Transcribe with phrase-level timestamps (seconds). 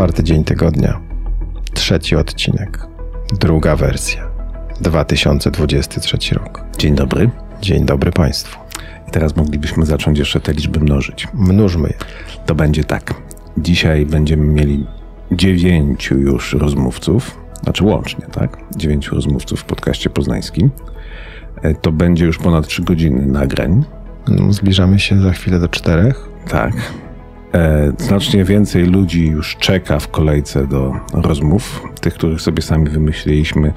[0.00, 1.00] Czwarty dzień tygodnia.
[1.74, 2.86] Trzeci odcinek.
[3.40, 4.26] Druga wersja.
[4.80, 6.64] 2023 rok.
[6.78, 7.30] Dzień dobry.
[7.62, 8.58] Dzień dobry Państwu.
[9.08, 11.28] I teraz moglibyśmy zacząć jeszcze te liczby mnożyć.
[11.34, 11.94] Mnóżmy je.
[12.46, 13.14] To będzie tak.
[13.58, 14.86] Dzisiaj będziemy mieli
[15.32, 18.56] dziewięciu już rozmówców, znaczy łącznie, tak?
[18.76, 20.70] Dziewięciu rozmówców w podcaście poznańskim.
[21.62, 23.84] E, To będzie już ponad trzy godziny nagrań.
[24.28, 26.28] No, Zbliżamy się za chwilę do czterech.
[26.48, 26.72] Tak.
[27.54, 31.82] E, znacznie więcej ludzi już czeka w kolejce do rozmów.
[32.00, 33.72] Tych, których sobie sami wymyśliliśmy,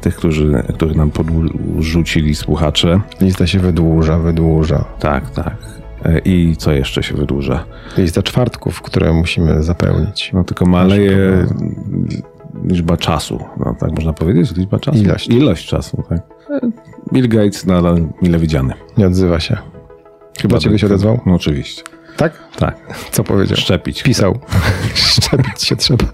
[0.00, 3.00] tych, którzy, których nam podrzucili słuchacze.
[3.20, 4.84] Lista się wydłuża, wydłuża.
[5.00, 5.56] Tak, tak.
[6.04, 7.64] E, I co jeszcze się wydłuża?
[7.98, 10.30] Lista czwartków, które musimy zapełnić.
[10.32, 11.46] No tylko maleje
[12.64, 13.44] liczba czasu.
[13.58, 14.56] No tak można powiedzieć?
[14.56, 14.98] Liczba czasu?
[14.98, 15.28] Ilość.
[15.28, 16.18] Ilość czasu, tak.
[16.50, 16.60] E,
[17.12, 18.74] Bill Gates nadal mile widziany.
[18.98, 19.56] Nie odzywa się.
[20.40, 21.20] Chyba ciebie się odezwał?
[21.26, 21.82] No oczywiście.
[22.16, 22.32] Tak?
[22.58, 22.76] Tak.
[23.10, 23.56] Co powiedział?
[23.56, 24.02] Szczepić.
[24.02, 24.38] Pisał.
[24.94, 26.04] Szczepić się trzeba.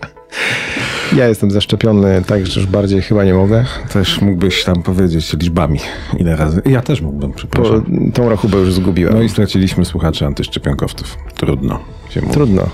[1.17, 3.65] Ja jestem zaszczepiony, tak że już bardziej chyba nie mogę.
[3.93, 5.79] Też mógłbyś tam powiedzieć liczbami.
[6.19, 6.63] Ile razy?
[6.65, 8.13] Ja też mógłbym, przepraszam.
[8.15, 9.15] tą rachubę już zgubiłem.
[9.15, 11.19] No i straciliśmy słuchaczy antyszczepionkowców.
[11.37, 11.79] Trudno
[12.11, 12.33] się mówi.
[12.33, 12.69] Trudno.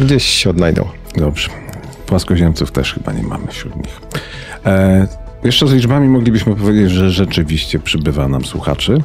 [0.00, 0.88] Gdzieś się odnajdą.
[1.16, 1.48] Dobrze.
[2.06, 4.00] Płaskoziemców też chyba nie mamy wśród nich.
[4.66, 5.06] E,
[5.44, 9.02] jeszcze z liczbami moglibyśmy powiedzieć, że rzeczywiście przybywa nam słuchaczy.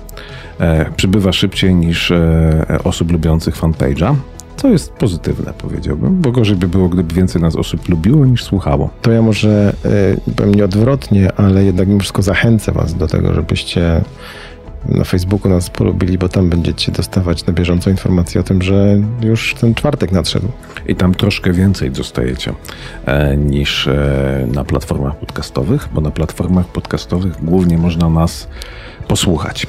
[0.59, 4.15] E, przybywa szybciej niż e, osób lubiących fanpage'a.
[4.55, 8.89] Co jest pozytywne, powiedziałbym, bo gorzej by było, gdyby więcej nas osób lubiło niż słuchało.
[9.01, 9.73] To ja może
[10.25, 14.01] y, powiem nie odwrotnie, ale jednak mimo wszystko zachęcę Was do tego, żebyście
[14.85, 19.55] na Facebooku nas polubili, bo tam będziecie dostawać na bieżąco informacje o tym, że już
[19.55, 20.47] ten czwartek nadszedł.
[20.87, 22.53] I tam troszkę więcej dostajecie
[23.05, 28.47] e, niż e, na platformach podcastowych, bo na platformach podcastowych głównie można nas
[29.07, 29.67] posłuchać.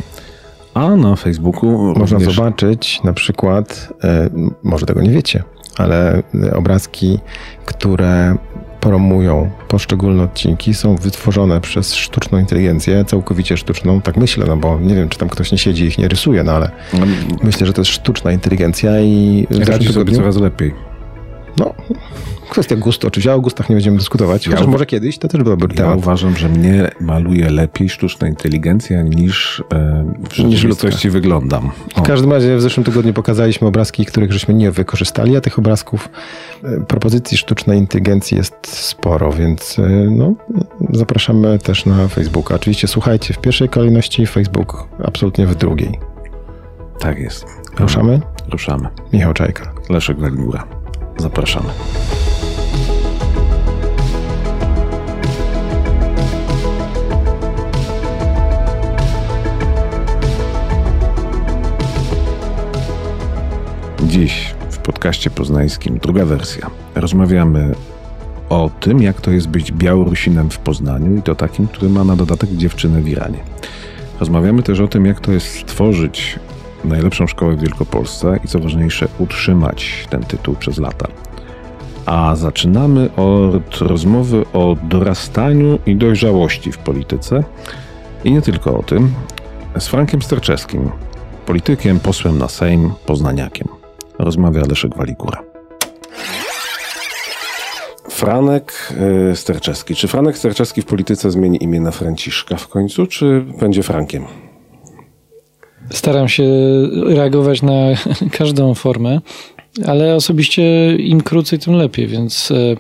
[0.75, 2.35] A na Facebooku Można również...
[2.35, 4.31] zobaczyć na przykład, e,
[4.63, 5.43] może tego nie wiecie,
[5.77, 7.19] ale e, obrazki,
[7.65, 8.37] które
[8.85, 14.95] promują poszczególne odcinki, są wytworzone przez sztuczną inteligencję, całkowicie sztuczną, tak myślę, no bo nie
[14.95, 16.71] wiem, czy tam ktoś nie siedzi i ich nie rysuje, no ale
[17.43, 20.94] myślę, że to jest sztuczna inteligencja i Radzi sobie tygodniu, coraz lepiej.
[21.59, 21.75] No,
[22.51, 25.75] kwestia gustu, oczywiście, o gustach nie będziemy dyskutować, chociaż może kiedyś, to też byłby Ja
[25.75, 25.99] temat.
[25.99, 31.71] uważam, że mnie maluje lepiej sztuczna inteligencja niż e, w Niż rzeczywistości wyglądam.
[31.95, 35.59] O, W każdym razie w zeszłym tygodniu pokazaliśmy obrazki, których żeśmy nie wykorzystali, a tych
[35.59, 36.09] obrazków,
[36.65, 40.35] e, propozycji sztucznej inteligencji jest sporo, więc e, no,
[40.93, 42.55] zapraszamy też na Facebooka.
[42.55, 45.99] Oczywiście słuchajcie w pierwszej kolejności, Facebook absolutnie w drugiej.
[46.99, 47.47] tak jest.
[47.79, 48.21] Ruszamy?
[48.51, 48.89] Ruszamy.
[49.13, 49.73] Michał Czajka.
[49.91, 50.65] Leszek Wagniura.
[51.17, 51.69] Zapraszamy.
[64.03, 66.71] Dziś w podcaście poznańskim druga wersja.
[66.95, 67.75] Rozmawiamy
[68.49, 72.17] o tym, jak to jest być Białorusinem w Poznaniu i to takim, który ma na
[72.17, 73.39] dodatek dziewczynę w Iranie.
[74.21, 76.39] Rozmawiamy też o tym, jak to jest stworzyć
[76.85, 81.09] najlepszą szkołę w Wielkopolsce i co ważniejsze, utrzymać ten tytuł przez lata.
[82.07, 87.45] A zaczynamy od rozmowy o dorastaniu i dojrzałości w polityce
[88.25, 89.13] i nie tylko o tym,
[89.79, 90.91] z Frankiem Sterczewskim,
[91.47, 93.69] politykiem, posłem na Sejm, poznaniakiem.
[94.19, 95.43] Rozmawia Leszek Waligura.
[98.11, 98.93] Franek
[99.31, 99.95] e, Sterczewski.
[99.95, 104.25] Czy Franek Sterczewski w polityce zmieni imię na Franciszka w końcu, czy będzie Frankiem?
[105.91, 106.45] Staram się
[107.07, 107.75] reagować na
[108.39, 109.21] każdą formę,
[109.87, 112.77] ale osobiście im krócej, tym lepiej, więc e,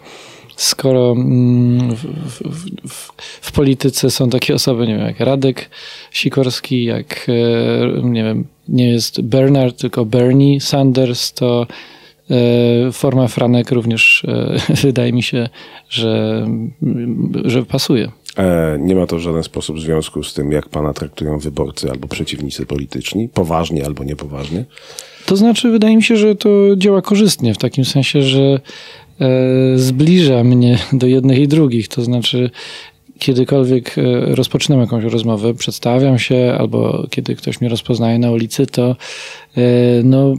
[0.56, 5.70] skoro mm, w, w, w, w polityce są takie osoby, nie wiem, jak Radek
[6.10, 11.66] Sikorski, jak e, nie wiem, nie jest Bernard, tylko Bernie Sanders, to
[12.30, 14.26] e, forma Franek również
[14.82, 15.48] wydaje mi się,
[15.88, 16.46] że,
[17.44, 18.10] że pasuje.
[18.38, 22.08] E, nie ma to w żaden sposób związku z tym, jak pana traktują wyborcy albo
[22.08, 24.64] przeciwnicy polityczni, poważnie albo niepoważnie.
[25.26, 28.60] To znaczy, wydaje mi się, że to działa korzystnie, w takim sensie, że
[29.20, 29.28] e,
[29.78, 31.88] zbliża mnie do jednych i drugich.
[31.88, 32.50] To znaczy,
[33.18, 34.02] kiedykolwiek e,
[34.34, 38.96] rozpoczynam jakąś rozmowę, przedstawiam się, albo kiedy ktoś mnie rozpoznaje na ulicy, to
[40.04, 40.34] no,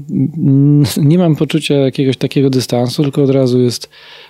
[1.11, 3.89] nie mam poczucia jakiegoś takiego dystansu, tylko od razu jest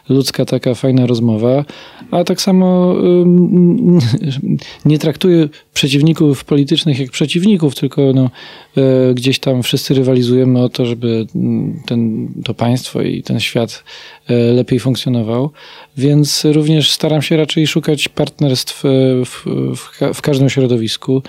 [0.09, 1.65] ludzka taka fajna rozmowa,
[2.11, 2.95] a tak samo
[4.85, 8.29] nie traktuję przeciwników politycznych jak przeciwników, tylko no,
[8.77, 13.83] e, gdzieś tam wszyscy rywalizujemy o to, żeby mm, ten, to państwo i ten świat
[14.27, 15.51] e, lepiej funkcjonował,
[15.97, 18.89] więc również staram się raczej szukać partnerstw e,
[19.25, 19.45] w,
[19.75, 21.21] w, w każdym środowisku.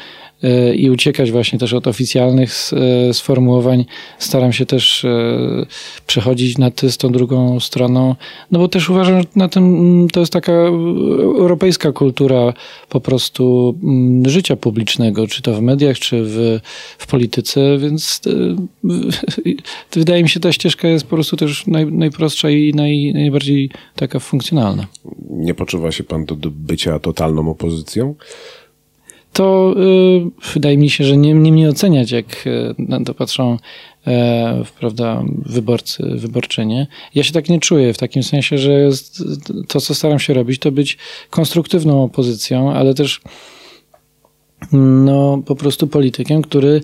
[0.76, 2.54] i uciekać właśnie też od oficjalnych
[3.12, 3.84] sformułowań.
[4.18, 5.06] Staram się też
[6.06, 8.14] przechodzić na ty z tą drugą stroną,
[8.50, 10.52] no bo też uważam, że na tym mm, to jest taka
[11.38, 12.52] europejska kultura
[12.88, 13.74] po prostu
[14.36, 16.60] życia publicznego, czy to w mediach, czy w,
[16.98, 18.20] w polityce, więc
[19.92, 24.18] wydaje mi się, ta ścieżka jest po prostu też naj, najprostsza i naj, najbardziej taka
[24.18, 24.86] funkcjonalna.
[25.30, 28.14] Nie poczuwa się pan do, do bycia totalną opozycją?
[29.32, 33.58] To y, wydaje mi się, że nie, nie mnie oceniać, jak y, na to patrzą
[34.06, 36.86] e, prawda, wyborcy, wyborczynie.
[37.14, 38.90] Ja się tak nie czuję, w takim sensie, że
[39.68, 40.98] to, co staram się robić, to być
[41.30, 43.20] konstruktywną opozycją, ale też
[44.72, 46.80] no, po prostu politykiem, który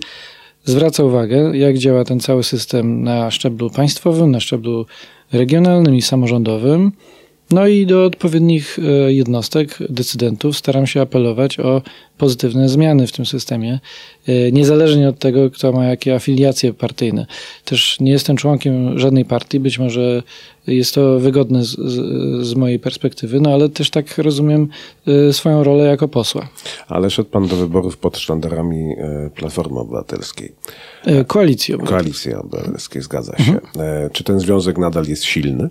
[0.63, 4.85] zwraca uwagę, jak działa ten cały system na szczeblu państwowym, na szczeblu
[5.31, 6.91] regionalnym i samorządowym.
[7.53, 11.81] No i do odpowiednich e, jednostek, decydentów staram się apelować o
[12.17, 13.79] pozytywne zmiany w tym systemie,
[14.27, 17.25] e, niezależnie od tego, kto ma jakie afiliacje partyjne.
[17.65, 20.23] Też nie jestem członkiem żadnej partii, być może
[20.67, 24.67] jest to wygodne z, z, z mojej perspektywy, no ale też tak rozumiem
[25.07, 26.47] e, swoją rolę jako posła.
[26.87, 28.95] Ale szedł pan do wyborów pod sztandarami
[29.35, 30.51] Platformy Obywatelskiej.
[31.27, 31.87] Koalicji Obywatelskiej.
[31.87, 33.51] Koalicji Obywatelskiej, zgadza się.
[33.51, 34.09] Mhm.
[34.11, 35.69] Czy ten związek nadal jest silny?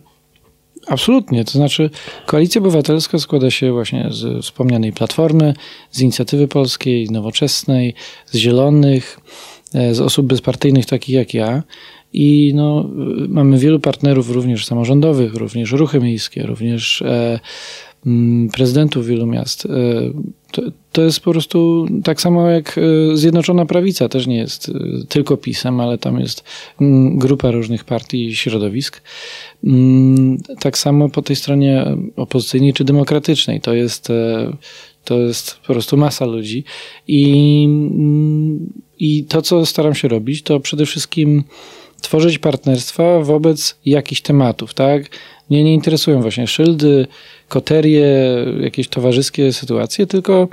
[0.87, 1.45] Absolutnie.
[1.45, 1.91] To znaczy,
[2.27, 5.55] Koalicja Obywatelska składa się właśnie z wspomnianej Platformy,
[5.91, 7.95] z Inicjatywy Polskiej, Nowoczesnej,
[8.27, 9.21] z Zielonych,
[9.75, 11.63] e, z osób bezpartyjnych takich jak ja.
[12.13, 12.91] I no,
[13.29, 17.41] mamy wielu partnerów, również samorządowych, również ruchy miejskie, również e,
[18.53, 19.67] prezydentów wielu miast.
[19.67, 19.69] E,
[20.53, 20.63] to,
[20.93, 24.73] to, jest po prostu tak samo jak e, Zjednoczona Prawica, też nie jest e,
[25.09, 26.45] tylko pisem, ale tam jest
[26.81, 29.03] mm, grupa różnych partii i środowisk.
[29.65, 33.61] Mm, tak samo po tej stronie opozycyjnej czy demokratycznej.
[33.61, 34.09] To jest,
[35.05, 36.65] to jest po prostu masa ludzi.
[37.09, 37.69] I,
[38.99, 41.45] I to, co staram się robić, to przede wszystkim
[42.01, 45.11] tworzyć partnerstwa wobec jakichś tematów, tak?
[45.51, 47.07] Mnie nie interesują właśnie szyldy,
[47.53, 48.07] koterie,
[48.61, 50.49] jakieś towarzyskie sytuacje, tylko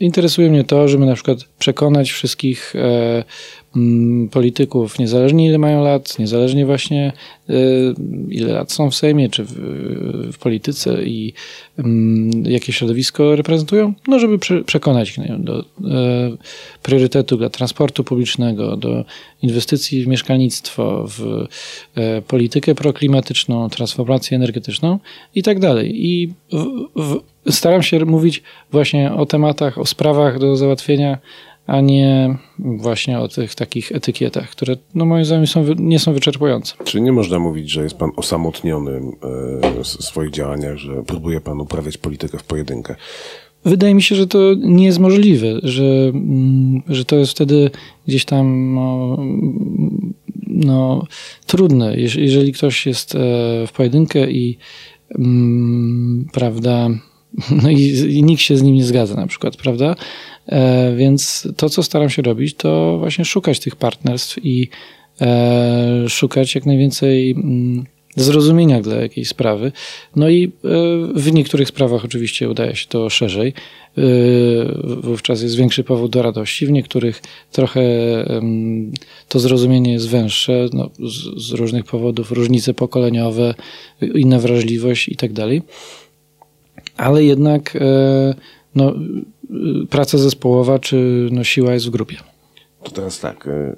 [0.00, 3.24] interesuje mnie to, żeby na przykład przekonać wszystkich e,
[4.30, 7.12] polityków, niezależnie ile mają lat, niezależnie właśnie
[7.50, 7.54] y,
[8.28, 9.52] ile lat są w Sejmie czy w,
[10.32, 11.32] w polityce i
[11.78, 15.64] mm, jakie środowisko reprezentują, no żeby przekonać ich do e,
[16.82, 19.04] priorytetu dla transportu publicznego, do
[19.42, 21.46] inwestycji w mieszkalnictwo, w
[21.94, 24.98] e, politykę proklimatyczną, transformację energetyczną
[25.34, 26.06] i tak dalej.
[26.06, 26.66] I w,
[26.96, 27.20] w,
[27.52, 28.42] staram się mówić
[28.72, 31.18] właśnie o tematach, o sprawach do załatwienia,
[31.66, 36.74] a nie właśnie o tych takich etykietach, które no moim zdaniem są, nie są wyczerpujące.
[36.84, 41.60] Czy nie można mówić, że jest pan osamotniony e, w swoich działaniach, że próbuje pan
[41.60, 42.96] uprawiać politykę w pojedynkę?
[43.64, 47.70] Wydaje mi się, że to nie jest możliwe, że, mm, że to jest wtedy
[48.06, 49.18] gdzieś tam no,
[50.46, 51.06] no,
[51.46, 51.96] trudne.
[52.16, 53.18] Jeżeli ktoś jest e,
[53.66, 54.58] w pojedynkę i
[55.18, 56.88] mm, prawda,
[57.62, 59.96] no i, i nikt się z nim nie zgadza na przykład, prawda?
[60.46, 64.68] E, więc to, co staram się robić, to właśnie szukać tych partnerstw i
[65.20, 67.84] e, szukać jak najwięcej mm,
[68.16, 69.72] zrozumienia dla jakiejś sprawy.
[70.16, 70.48] No i e,
[71.14, 73.52] w niektórych sprawach oczywiście udaje się to szerzej.
[75.02, 76.66] Wówczas jest większy powód do radości.
[76.66, 77.82] W niektórych trochę
[79.28, 83.54] to zrozumienie jest węższe no, z, z różnych powodów, różnice pokoleniowe,
[84.14, 85.62] inna wrażliwość i tak dalej.
[86.96, 87.78] Ale jednak
[88.74, 88.94] no,
[89.90, 92.16] praca zespołowa czy no, siła jest w grupie.
[92.82, 93.46] To teraz tak.
[93.46, 93.76] E,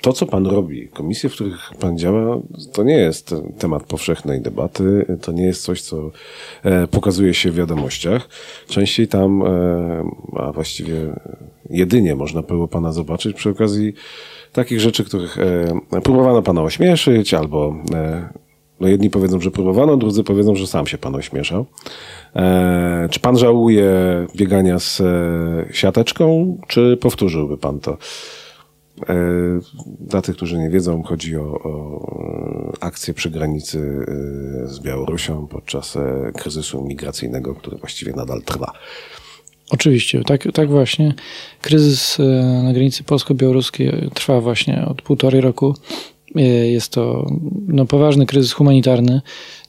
[0.00, 2.38] to, co pan robi, komisje, w których pan działa,
[2.72, 6.10] to nie jest temat powszechnej debaty, to nie jest coś, co
[6.62, 8.28] e, pokazuje się w wiadomościach.
[8.68, 10.04] Częściej tam, e,
[10.36, 10.96] a właściwie
[11.70, 13.94] jedynie można było pana zobaczyć przy okazji
[14.52, 15.36] takich rzeczy, których
[16.02, 17.74] próbowano pana ośmieszyć, albo
[18.80, 21.66] no jedni powiedzą, że próbowano, drudzy powiedzą, że sam się pan ośmieszał.
[22.36, 23.92] E, czy pan żałuje
[24.36, 27.98] biegania z e, siateczką, czy powtórzyłby pan to?
[29.08, 29.16] E,
[30.00, 34.06] dla tych, którzy nie wiedzą, chodzi o, o akcję przy granicy
[34.64, 35.98] z Białorusią podczas
[36.38, 38.72] kryzysu migracyjnego, który właściwie nadal trwa.
[39.70, 41.14] Oczywiście, tak, tak właśnie.
[41.60, 42.18] Kryzys
[42.62, 45.74] na granicy polsko-białoruskiej trwa właśnie od półtorej roku.
[46.70, 47.26] Jest to
[47.68, 49.20] no, poważny kryzys humanitarny.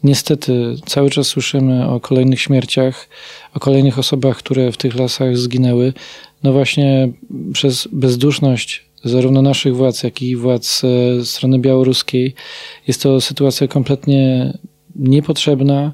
[0.04, 3.10] Niestety cały czas słyszymy o kolejnych śmierciach,
[3.54, 5.94] o kolejnych osobach, które w tych lasach zginęły.
[6.44, 7.10] No właśnie
[7.54, 12.34] przez bezduszność zarówno naszych władz, jak i władz e, strony białoruskiej.
[12.88, 14.54] Jest to sytuacja kompletnie
[14.96, 15.94] niepotrzebna,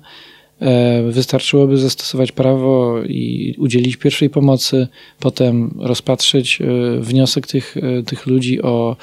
[1.10, 4.88] Wystarczyłoby zastosować prawo i udzielić pierwszej pomocy,
[5.20, 6.60] potem rozpatrzeć
[7.00, 8.98] wniosek tych, tych ludzi o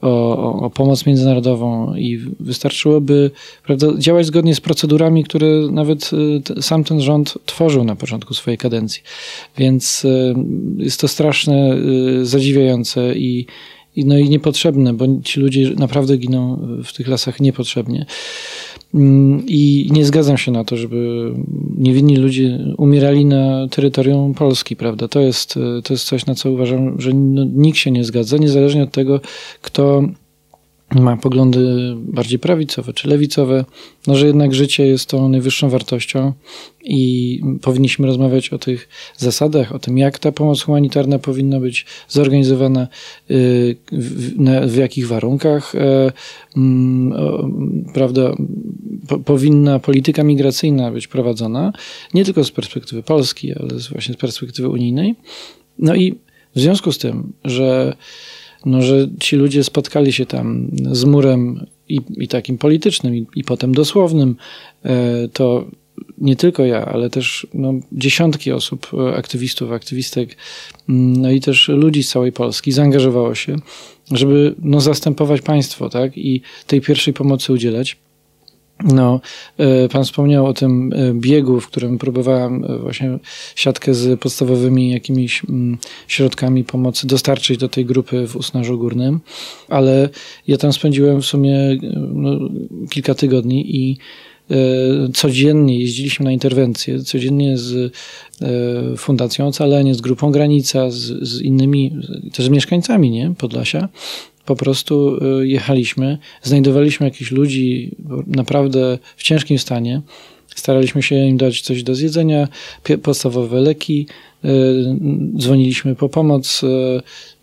[0.00, 3.30] o, o, pomoc międzynarodową i wystarczyłoby
[3.64, 6.10] prawda, działać zgodnie z procedurami, które nawet
[6.58, 9.02] y, sam ten rząd tworzył na początku swojej kadencji.
[9.56, 10.34] Więc y,
[10.76, 11.76] jest to straszne,
[12.20, 13.46] y, zadziwiające i,
[13.96, 18.06] i, no i niepotrzebne, bo ci ludzie naprawdę giną w tych lasach niepotrzebnie.
[18.94, 21.32] Mm, I nie zgadzam się na to, żeby
[21.78, 25.08] niewinni ludzie umierali na terytorium Polski, prawda?
[25.08, 25.54] To jest,
[25.84, 29.20] to jest coś, na co uważam, że no, nikt się nie zgadza, niezależnie od tego,
[29.62, 30.02] kto
[30.94, 33.64] ma poglądy bardziej prawicowe czy lewicowe,
[34.06, 36.32] no, że jednak życie jest tą najwyższą wartością
[36.84, 42.88] i powinniśmy rozmawiać o tych zasadach, o tym, jak ta pomoc humanitarna powinna być zorganizowana,
[43.30, 43.76] y,
[44.66, 46.12] w, jakich warunkach, e,
[46.56, 48.36] mm, prawda,
[49.24, 51.72] powinna polityka migracyjna być prowadzona,
[52.14, 55.14] nie tylko z perspektywy Polski, ale właśnie z perspektywy unijnej.
[55.78, 56.14] No i
[56.54, 57.96] w związku z tym, że
[58.66, 63.44] no, że ci ludzie spotkali się tam z murem i, i takim politycznym, i, i
[63.44, 64.36] potem dosłownym,
[64.84, 65.64] e, to
[66.18, 70.36] nie tylko ja, ale też no, dziesiątki osób, e, aktywistów, aktywistek,
[70.88, 73.56] mm, no i też ludzi z całej Polski zaangażowało się,
[74.10, 77.96] żeby no, zastępować państwo tak, i tej pierwszej pomocy udzielać.
[78.84, 79.20] No,
[79.58, 83.18] e, pan wspomniał o tym e, biegu, w którym próbowałem e, właśnie
[83.56, 89.20] siatkę z podstawowymi jakimiś mm, środkami pomocy dostarczyć do tej grupy w Usnarzu Górnym,
[89.68, 90.08] ale
[90.46, 91.78] ja tam spędziłem w sumie
[92.12, 92.38] no,
[92.90, 93.98] kilka tygodni i
[95.14, 97.94] codziennie jeździliśmy na interwencje, codziennie z
[98.98, 100.96] Fundacją Ocalenie, z Grupą Granica, z,
[101.28, 101.96] z innymi,
[102.32, 103.34] też z mieszkańcami nie?
[103.38, 103.88] Podlasia
[104.48, 110.00] po prostu y, jechaliśmy, znajdowaliśmy jakichś ludzi naprawdę w ciężkim stanie.
[110.54, 112.48] Staraliśmy się im dać coś do zjedzenia,
[113.02, 114.06] podstawowe leki,
[114.44, 114.48] y,
[115.36, 116.66] dzwoniliśmy po pomoc y,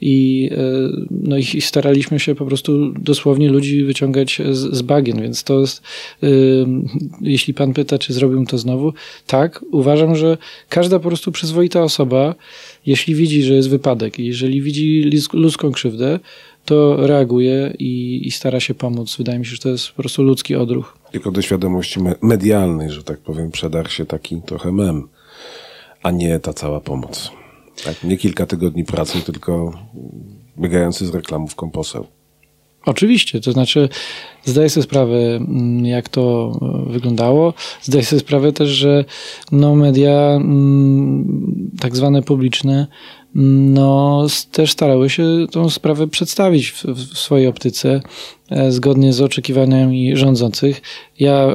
[0.01, 0.49] i,
[1.11, 5.81] no i staraliśmy się po prostu dosłownie ludzi wyciągać z, z bagien, więc to jest,
[7.21, 8.93] jeśli pan pyta, czy zrobił to znowu,
[9.27, 10.37] tak, uważam, że
[10.69, 12.35] każda po prostu przyzwoita osoba,
[12.85, 16.19] jeśli widzi, że jest wypadek, jeżeli widzi ludzką krzywdę,
[16.65, 19.15] to reaguje i, i, stara się pomóc.
[19.17, 20.97] Wydaje mi się, że to jest po prostu ludzki odruch.
[21.11, 25.07] Tylko do świadomości medialnej, że tak powiem, przedarł się taki trochę mem,
[26.03, 27.31] a nie ta cała pomoc.
[27.83, 28.03] Tak?
[28.03, 29.73] Nie kilka tygodni pracy, tylko
[30.57, 32.07] biegający z reklamówką poseł.
[32.85, 33.89] Oczywiście, to znaczy
[34.43, 36.51] zdaję sobie sprawę, mm, jak to
[36.87, 37.53] e, wyglądało.
[37.81, 39.05] Zdaję sobie sprawę też, że
[39.51, 42.87] no, media mm, tak zwane publiczne
[43.35, 48.01] no, też starały się tą sprawę przedstawić w, w swojej optyce
[48.49, 50.81] e, zgodnie z oczekiwaniami rządzących.
[51.19, 51.47] Ja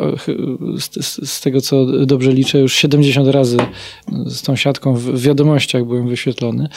[0.78, 3.56] z, z, tego, co dobrze liczę, już 70 razy
[4.26, 6.68] z tą siatką w wiadomościach byłem wyświetlony,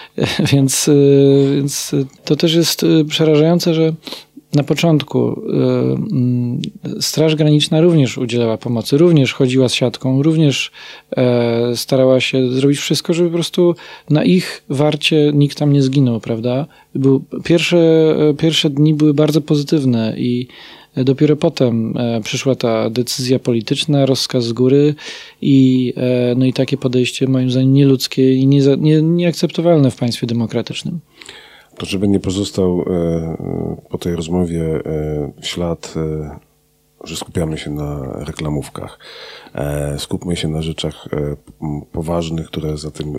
[0.52, 0.92] więc, e,
[1.54, 3.92] więc to też jest e, przerażające, że
[4.54, 5.52] na początku y,
[6.12, 6.60] mm,
[7.00, 10.70] Straż Graniczna również udzielała pomocy, również chodziła z siatką, również
[11.16, 13.74] e, starała się zrobić wszystko, żeby po prostu
[14.10, 16.66] na ich warcie nikt tam nie zginął, prawda?
[17.44, 17.78] Pierwsze,
[18.30, 20.48] e, pierwsze dni były bardzo pozytywne i
[20.96, 24.94] Dopiero potem e, przyszła ta decyzja polityczna, rozkaz z góry
[25.42, 25.94] i,
[26.36, 31.00] no i takie podejście moim zdaniem nieludzkie i nie, nie, nieakceptowalne w państwie demokratycznym.
[31.82, 34.82] To żeby nie pozostał e, e, po tej rozmowie e,
[35.42, 35.94] ślad,
[37.04, 38.98] że skupiamy się na reklamówkach.
[39.98, 41.08] Skupmy się na rzeczach
[41.92, 43.16] poważnych, które za, tym,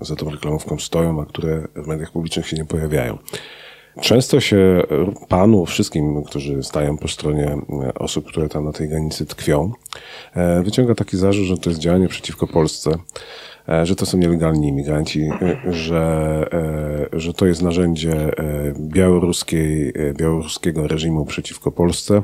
[0.00, 3.18] za tą reklamówką stoją, a które w mediach publicznych się nie pojawiają.
[4.00, 4.82] Często się
[5.28, 7.56] panu, wszystkim, którzy stają po stronie
[7.94, 9.72] osób, które tam na tej granicy tkwią,
[10.62, 15.22] wyciąga taki zarzut, że to jest działanie przeciwko Polsce E, że to są nielegalni imigranci,
[15.22, 16.46] e, że,
[17.12, 18.30] e, że to jest narzędzie
[18.80, 22.22] białoruskiej, białoruskiego reżimu przeciwko Polsce.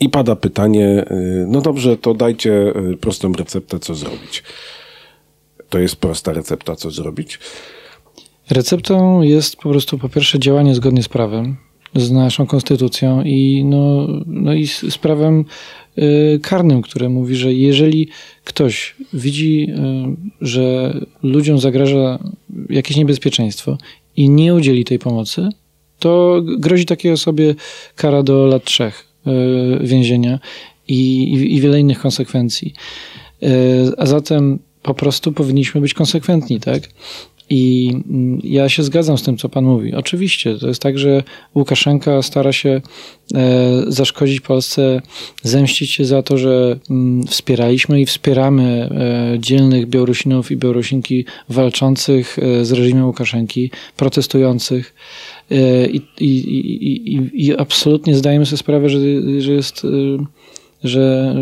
[0.00, 1.04] I pada pytanie,
[1.46, 4.42] no dobrze, to dajcie prostą receptę, co zrobić.
[5.68, 7.38] To jest prosta recepta, co zrobić?
[8.50, 11.56] Receptą jest po prostu po pierwsze działanie zgodnie z prawem,
[11.94, 15.44] z naszą konstytucją i, no, no i z, z prawem
[16.42, 18.08] karnym, które mówi, że jeżeli
[18.44, 22.18] ktoś widzi, y, że ludziom zagraża
[22.70, 23.78] jakieś niebezpieczeństwo
[24.16, 25.48] i nie udzieli tej pomocy,
[25.98, 27.54] to grozi takiej osobie
[27.96, 30.38] kara do lat trzech y, więzienia
[30.88, 32.74] i, i wiele innych konsekwencji.
[33.96, 36.88] A zatem po prostu powinniśmy być konsekwentni, tak?
[37.50, 39.94] I mm, ja się zgadzam z tym, co pan mówi.
[39.94, 41.22] Oczywiście, to jest tak, że
[41.54, 42.80] Łukaszenka stara się
[43.34, 45.02] e, zaszkodzić Polsce,
[45.42, 48.90] zemścić się za to, że mm, wspieraliśmy i wspieramy
[49.34, 54.94] e, dzielnych Białorusinów i Białorusinki walczących e, z reżimem Łukaszenki, protestujących.
[55.92, 58.98] I, i, i, i absolutnie zdajemy sobie sprawę, że,
[59.38, 59.86] że jest
[60.84, 61.34] że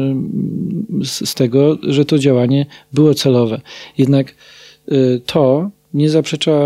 [1.03, 3.61] z tego, że to działanie było celowe.
[3.99, 4.35] Jednak
[5.27, 6.61] to nie zaprzecza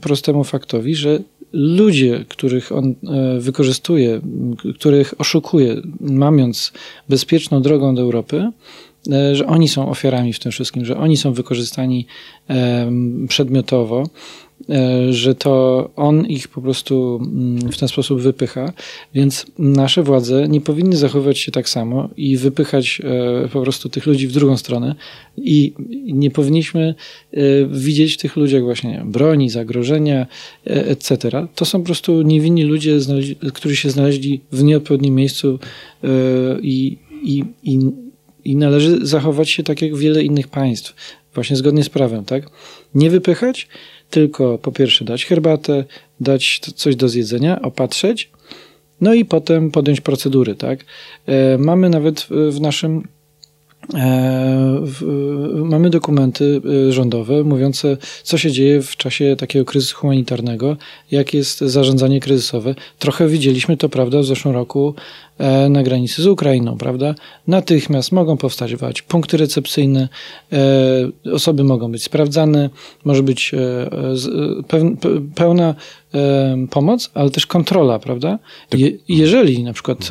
[0.00, 1.18] prostemu faktowi, że
[1.52, 2.94] ludzie, których on
[3.38, 4.20] wykorzystuje,
[4.74, 6.72] których oszukuje, mamiąc
[7.08, 8.50] bezpieczną drogą do Europy,
[9.32, 12.06] że oni są ofiarami w tym wszystkim, że oni są wykorzystani
[13.28, 14.49] przedmiotowo, E,
[15.10, 18.72] że to on ich po prostu mm, w ten sposób wypycha,
[19.14, 23.00] więc nasze władze nie powinny zachowywać się tak samo i wypychać
[23.44, 24.94] e, po prostu tych ludzi w drugą stronę
[25.36, 25.72] i
[26.06, 26.94] nie powinniśmy
[27.32, 30.26] e, widzieć w tych ludziach właśnie broni, zagrożenia,
[30.64, 31.46] etc.
[31.54, 32.98] To są po prostu niewinni ludzie,
[33.54, 35.58] którzy się znaleźli w nieodpowiednim miejscu
[36.62, 37.78] i, i, i,
[38.44, 40.94] i należy zachować się tak jak wiele innych państw,
[41.34, 42.50] właśnie zgodnie z prawem, tak?
[42.94, 43.68] Nie wypychać,
[44.10, 45.84] tylko po pierwsze dać herbatę,
[46.20, 48.30] dać coś do zjedzenia, opatrzeć,
[49.00, 50.84] no i potem podjąć procedury, tak?
[51.26, 53.08] E, mamy nawet w naszym
[53.94, 54.80] e,
[55.54, 60.76] mamy dokumenty e, rządowe mówiące, co się dzieje w czasie takiego kryzysu humanitarnego,
[61.10, 62.74] jak jest zarządzanie kryzysowe.
[62.98, 64.94] Trochę widzieliśmy to, prawda, w zeszłym roku
[65.70, 67.14] na granicy z Ukrainą, prawda?
[67.46, 70.08] Natychmiast mogą powstawać punkty recepcyjne,
[70.52, 72.70] e, osoby mogą być sprawdzane,
[73.04, 73.90] może być e,
[75.34, 75.74] pełna
[76.70, 78.38] pomoc, ale też kontrola, prawda?
[78.68, 78.80] Tak.
[78.80, 80.08] Je, jeżeli na przykład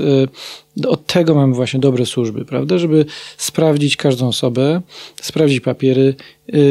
[0.88, 2.78] od tego mamy właśnie dobre służby, prawda?
[2.78, 3.06] Żeby
[3.38, 4.82] sprawdzić każdą osobę,
[5.22, 6.16] sprawdzić papiery,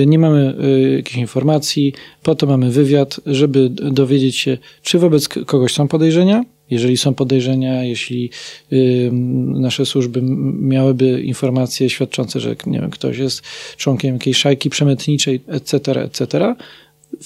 [0.06, 0.54] nie mamy
[0.96, 6.96] jakichś informacji, po to mamy wywiad, żeby dowiedzieć się, czy wobec kogoś są podejrzenia, jeżeli
[6.96, 8.30] są podejrzenia, jeśli
[8.72, 9.10] y,
[9.44, 10.20] nasze służby
[10.60, 13.42] miałyby informacje świadczące, że nie wiem, ktoś jest
[13.76, 16.54] członkiem jakiejś szajki przemytniczej, etc., etc.,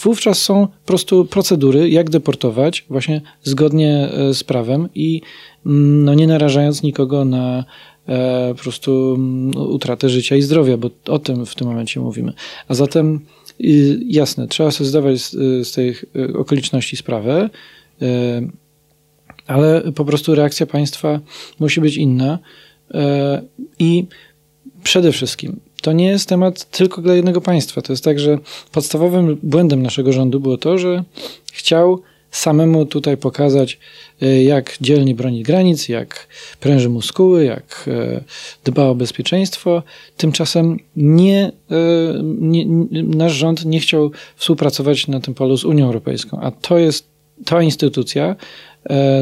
[0.02, 5.20] wówczas są po prostu procedury, jak deportować właśnie zgodnie e, z prawem i
[5.66, 7.64] mm, no, nie narażając nikogo na
[8.08, 12.32] e, po prostu mm, utratę życia i zdrowia, bo o tym w tym momencie mówimy.
[12.68, 13.20] A zatem
[13.60, 15.30] y, jasne, trzeba sobie zdawać z,
[15.68, 17.50] z tych e, okoliczności sprawę.
[19.46, 21.20] Ale po prostu reakcja państwa
[21.60, 22.38] musi być inna.
[23.78, 24.06] I
[24.82, 27.82] przede wszystkim to nie jest temat tylko dla jednego państwa.
[27.82, 28.38] To jest tak, że
[28.72, 31.04] podstawowym błędem naszego rządu było to, że
[31.52, 33.78] chciał samemu tutaj pokazać,
[34.22, 36.26] e, jak dzielnie broni granic, jak
[36.60, 38.24] pręży muskuły, jak e,
[38.64, 39.82] dba o bezpieczeństwo.
[40.16, 42.66] Tymczasem nie, e, nie,
[43.02, 47.12] nasz rząd nie chciał współpracować na tym polu z Unią Europejską, a to jest
[47.44, 48.71] ta instytucja, E,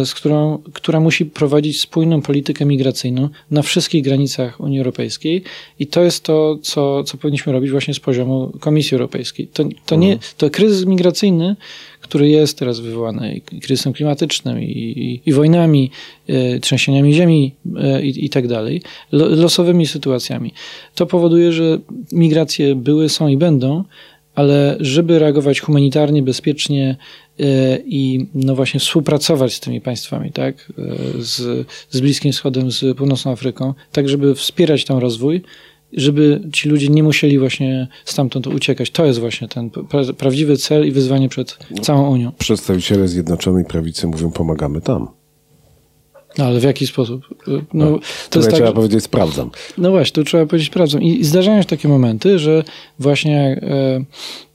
[0.05, 5.42] z którą, która musi prowadzić spójną politykę migracyjną na wszystkich granicach Unii Europejskiej
[5.79, 9.46] i to jest to, co, co powinniśmy robić właśnie z poziomu Komisji Europejskiej.
[9.46, 10.33] To, to, nie, mhm.
[10.37, 11.57] to kryzys migracyjny,
[12.01, 15.90] który jest teraz wywołany i kryzysem klimatycznym, i, i, i wojnami,
[16.31, 20.53] y, trzęsieniami ziemi y, i tak dalej, losowymi sytuacjami.
[20.94, 21.79] To powoduje, że
[22.12, 23.85] migracje były, są i będą,
[24.35, 26.97] ale żeby reagować humanitarnie, bezpiecznie
[27.40, 32.97] e, i no właśnie współpracować z tymi państwami, tak, e, z, z Bliskim Wschodem, z
[32.97, 35.43] Północną Afryką, tak żeby wspierać ten rozwój,
[35.93, 38.90] żeby ci ludzie nie musieli właśnie stamtąd uciekać.
[38.90, 42.33] To jest właśnie ten pra prawdziwy cel i wyzwanie przed całą Unią.
[42.38, 45.20] Przedstawiciele Zjednoczonej Prawicy mówią, pomagamy tam.
[46.38, 47.27] No, ale w jaki sposób?
[47.47, 47.99] No, no
[48.31, 49.51] to jest tak, trzeba powiedzieć, sprawdzam.
[49.79, 51.03] No właśnie, tu trzeba powiedzieć, sprawdzam.
[51.03, 52.64] I, zdarzają się takie momenty, że
[52.99, 53.61] właśnie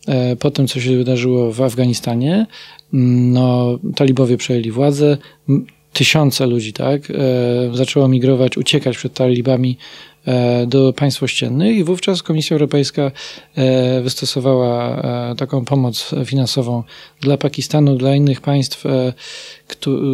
[0.08, 2.46] e, e, po tym, co się wydarzyło w Afganistanie,
[2.94, 5.18] mm, no, talibowie przejęli władzę,
[5.94, 7.16] tysiące ludzi, tak, e,
[7.74, 9.78] zaczęło migrować, uciekać przed talibami
[10.26, 13.12] E, do państw ościennych i wówczas Komisja Europejska
[13.56, 16.84] e, wystosowała e, taką pomoc finansową
[17.22, 18.84] dla Pakistanu, dla innych państw,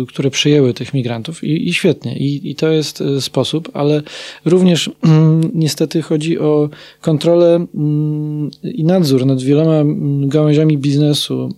[0.07, 2.17] które przyjęły tych migrantów i, i świetnie.
[2.17, 4.01] I, I, to jest sposób, ale
[4.45, 6.69] również mm, niestety chodzi o
[7.01, 11.49] kontrolę mm, i nadzór nad wieloma mm, gałęziami biznesu,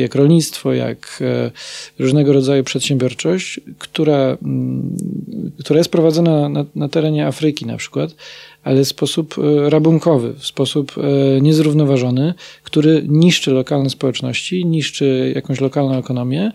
[0.00, 1.22] jak rolnictwo, jak
[1.98, 4.38] różnego rodzaju przedsiębiorczość, która,
[5.58, 8.14] która jest prowadzona na, na terenie Afryki, na przykład,
[8.64, 15.60] ale w sposób e, rabunkowy, w sposób e, niezrównoważony, który niszczy lokalne społeczności, niszczy jakąś
[15.60, 16.52] lokalną ekonomię,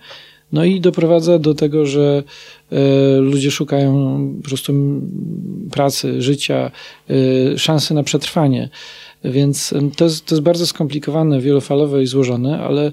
[0.56, 2.24] no i doprowadza do tego, że
[2.72, 2.76] e,
[3.20, 4.74] ludzie szukają po prostu
[5.72, 6.72] pracy, życia,
[7.58, 8.70] szansy na przetrwanie.
[9.24, 12.92] Więc to jest, to jest bardzo skomplikowane, wielofalowe i złożone, ale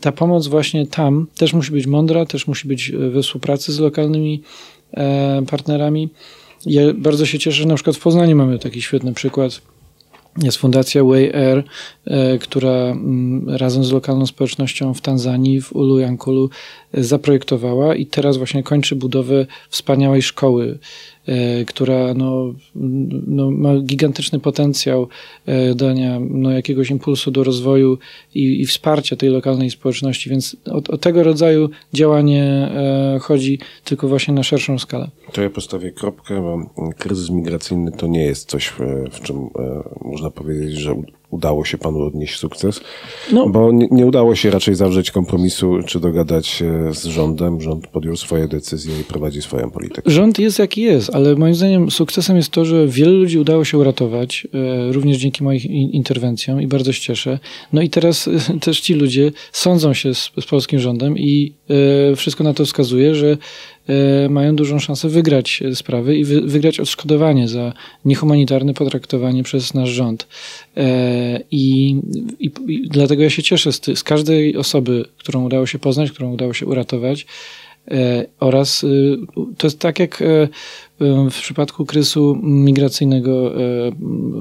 [0.00, 4.42] ta pomoc właśnie tam też musi być mądra, też musi być we współpracy z lokalnymi
[4.94, 6.08] e, partnerami.
[6.66, 9.60] Ja bardzo się cieszę, że na przykład w Poznaniu mamy taki świetny przykład
[10.42, 11.64] jest fundacja Way Air,
[12.04, 16.50] e, która mm, razem z lokalną społecznością w Tanzanii, w Ulu Yankulu
[16.92, 20.78] e, zaprojektowała i teraz właśnie kończy budowę wspaniałej szkoły
[21.66, 22.54] która no,
[23.26, 25.08] no, ma gigantyczny potencjał
[25.46, 27.98] e, dania no, jakiegoś impulsu do rozwoju
[28.34, 34.08] i, i wsparcia tej lokalnej społeczności, więc o, o, tego rodzaju działanie e, chodzi tylko
[34.08, 35.10] właśnie na szerszą skalę.
[35.32, 38.72] To ja postawię kropkę, bo kryzys migracyjny to nie jest coś,
[39.12, 39.50] w czym
[40.04, 40.94] można powiedzieć, że
[41.30, 42.80] udało się panu odnieść sukces,
[43.32, 43.48] no.
[43.48, 47.60] bo nie, nie, udało się raczej zawrzeć kompromisu czy dogadać się z rządem.
[47.60, 50.10] Rząd podjął swoje decyzje i prowadzi swoją politykę.
[50.10, 53.78] Rząd jest jaki jest, ale moim zdaniem sukcesem jest to, że wielu ludzi udało się
[53.78, 57.38] uratować, e, również dzięki moich interwencjom i bardzo się cieszę.
[57.72, 61.52] No i teraz e, też ci ludzie sądzą się z, z polskim rządem i
[62.12, 63.36] e, wszystko na to wskazuje, że
[64.30, 67.72] mają dużą szansę wygrać sprawy i wygrać odszkodowanie za
[68.04, 70.26] niehumanitarne potraktowanie przez nasz rząd.
[70.76, 71.96] E, I,
[72.38, 76.32] i, i dlatego ja się cieszę z, z każdej osoby, którą udało się poznać, którą
[76.32, 77.26] udało się uratować.
[77.90, 79.16] E, oraz y,
[79.58, 80.22] to jest tak jak
[81.30, 83.58] w przypadku kryzysu migracyjnego e,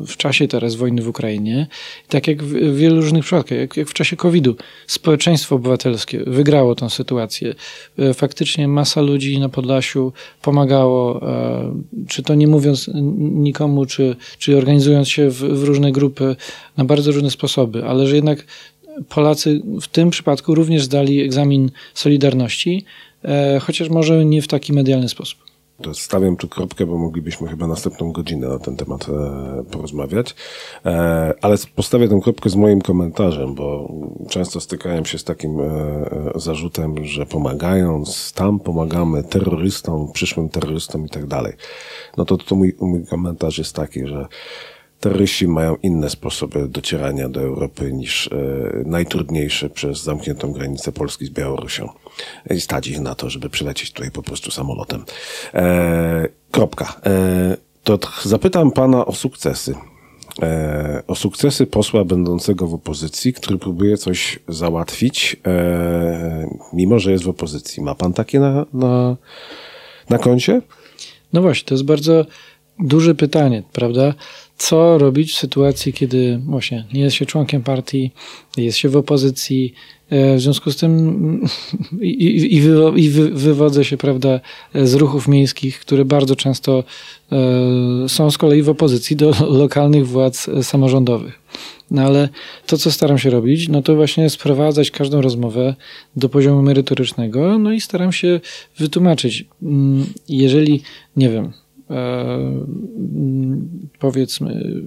[0.07, 1.67] w czasie teraz wojny w Ukrainie,
[2.07, 4.55] tak jak w wielu różnych przypadkach, jak, w czasie COVID-u,
[4.87, 7.55] społeczeństwo obywatelskie wygrało tę sytuację.
[7.99, 11.73] E, faktycznie masa ludzi na Podlasiu pomagało, e,
[12.07, 16.35] czy to nie mówiąc nikomu, czy, czy organizując się w, w różne grupy
[16.77, 18.45] na bardzo różne sposoby, ale że jednak
[19.09, 22.85] Polacy w tym przypadku również zdali egzamin Solidarności,
[23.61, 25.49] chociaż może nie w taki medialny sposób.
[25.81, 30.35] To stawiam tu kropkę, bo moglibyśmy chyba następną godzinę na ten temat e, porozmawiać.
[30.85, 33.93] E, ale postawię tę kropkę z moim komentarzem, bo
[34.29, 41.05] często stykałem się z takim e, e zarzutem, że pomagając tam pomagamy terrorystom, przyszłym terrorystom
[41.05, 41.53] i tak dalej.
[42.17, 44.27] No to, to mój, mój komentarz jest taki, że
[44.99, 48.35] terroryści mają inne sposoby docierania do Europy niż e,
[48.85, 51.89] najtrudniejsze przez zamkniętą granicę Polski z Białorusią.
[52.49, 55.05] I stać ich na to, żeby przylecieć tutaj po prostu samolotem.
[55.53, 57.01] E, kropka.
[57.05, 59.75] E, to zapytam pana o sukcesy.
[61.07, 65.35] O sukcesy posła będącego w opozycji, który próbuje coś załatwić,
[66.73, 67.83] mimo że jest w opozycji.
[67.83, 69.17] Ma pan takie na, na,
[70.09, 70.61] na koncie?
[71.33, 72.25] No właśnie, to jest bardzo
[72.79, 74.13] duże pytanie, prawda?
[74.59, 78.11] Co robić w sytuacji, kiedy właśnie nie jest się członkiem partii,
[78.57, 79.73] jest się w opozycji.
[80.09, 81.41] E, w związku z tym
[82.01, 82.55] i, i,
[82.95, 84.39] i, wy, wywodzę się, prawda,
[84.75, 86.83] z ruchów miejskich, które bardzo często
[87.31, 91.39] e, są z kolei w opozycji do lokalnych władz samorządowych.
[91.91, 92.29] No ale
[92.67, 95.75] to, co staram się robić, no to właśnie sprowadzać każdą rozmowę
[96.15, 98.39] do poziomu merytorycznego, no i staram się
[98.77, 100.81] wytłumaczyć, mm, jeżeli,
[101.15, 101.68] nie wiem, E,
[103.99, 104.81] powiedzmy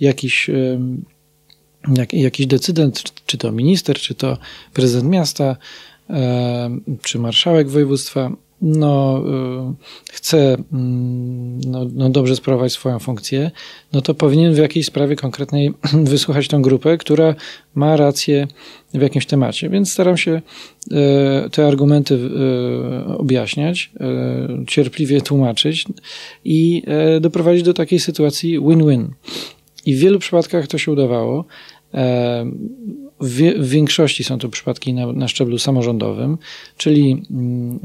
[0.00, 0.80] jakiś, e,
[1.96, 4.38] jak, jakiś decydent, czy to minister, czy to
[4.72, 5.56] prezydent miasta,
[6.10, 6.70] e,
[7.02, 9.22] czy marszałek województwa no,
[10.10, 13.50] chce mm, no, no dobrze sprawować swoją funkcję,
[13.92, 15.72] no to powinien w jakiejś sprawie konkretnej
[16.12, 17.34] wysłuchać tą grupę, która
[17.74, 18.46] ma rację
[18.94, 19.68] w jakimś temacie.
[19.68, 23.90] Więc staram się y, te argumenty y, objaśniać,
[24.66, 25.84] cierpliwie tłumaczyć
[26.44, 26.82] i
[27.20, 29.08] doprowadzić do takiej sytuacji win-win.
[29.86, 31.44] I w wielu przypadkach to się udawało.
[33.20, 36.38] W, większości są to przypadki na, na, szczeblu samorządowym,
[36.76, 37.80] czyli mm,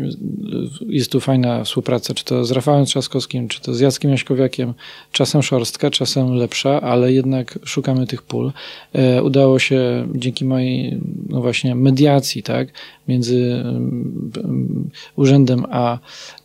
[0.87, 4.73] jest tu fajna współpraca, czy to z Rafałem Trzaskowskim, czy to z Jackiem Jaśkowiakiem,
[5.11, 8.51] czasem szorstka, czasem lepsza, ale jednak szukamy tych pól.
[8.93, 12.67] E, udało się dzięki mojej, no właśnie, mediacji, tak,
[13.07, 15.99] między mm, urzędem a,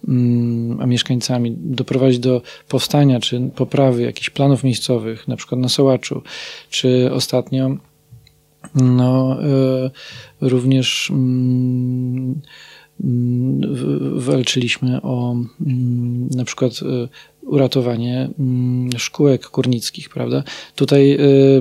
[0.09, 6.23] mm, a mieszkańcami doprowadzić do powstania czy poprawy jakichś planów miejscowych, na przykład na Sołaczu,
[6.71, 7.77] czy ostatnio
[8.75, 9.91] no, e,
[10.41, 12.41] również mm,
[13.05, 13.61] mm,
[14.21, 17.09] walczyliśmy o mm, na przykład e,
[17.43, 18.31] uratowanie
[18.97, 20.43] szkółek kurnickich, prawda?
[20.75, 21.19] Tutaj e,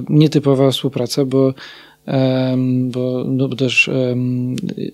[0.10, 1.54] nietypowa współpraca, bo
[2.68, 3.90] bo, no, bo też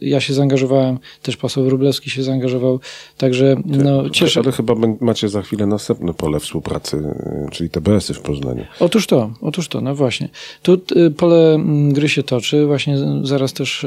[0.02, 2.80] ja się zaangażowałem, też poseł Wróblewski się zaangażował,
[3.18, 4.40] także no, cieszę.
[4.40, 8.66] Ale chyba macie za chwilę następne pole współpracy, y, czyli TBS-y w Poznaniu.
[8.80, 10.30] Otóż to, otóż to, no właśnie.
[10.62, 13.86] Tu y, pole gry się toczy, właśnie zaraz też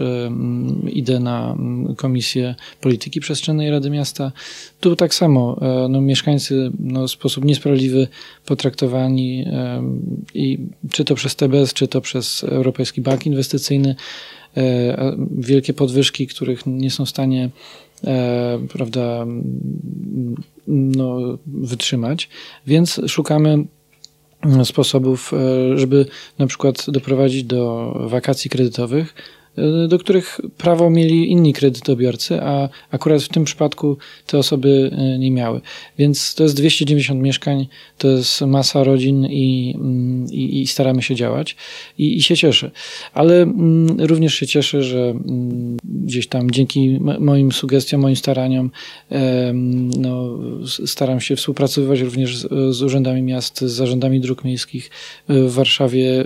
[0.87, 1.57] idę na
[1.97, 4.33] Komisję Polityki Przestrzennej Rady Miasta.
[4.81, 8.09] Tu tak samo, e, no, mieszkańcy no, w sposób niesprawiedliwy
[8.47, 9.47] potraktowani
[10.35, 10.59] i
[10.93, 13.97] czy to przez TBS, czy to przez Europejski Bank Inwestycyjny,
[14.57, 17.51] e, wielkie podwyżki, których nie są w stanie
[18.05, 19.27] e, prawda,
[20.67, 22.29] no, wytrzymać,
[22.67, 23.65] więc szukamy
[24.65, 25.33] sposobów,
[25.75, 26.07] żeby
[26.39, 29.15] na przykład doprowadzić do wakacji kredytowych,
[29.89, 35.31] do których prawo mieli inni kredytobiorcy, a akurat w tym przypadku te osoby e, nie
[35.31, 35.61] miały.
[35.99, 37.67] Więc to jest 290 mieszkań,
[37.99, 41.57] to jest masa rodzin i, mm, i, i staramy się działać
[41.99, 42.71] I, i, się cieszę.
[43.15, 48.71] Ale mm, również się cieszę, że mm, gdzieś tam dzięki moim sugestiom, moim staraniom
[49.99, 50.39] no,
[50.87, 54.91] staram się współpracować również z, z urzędami miast, z zarządami dróg miejskich.
[55.29, 56.25] W Warszawie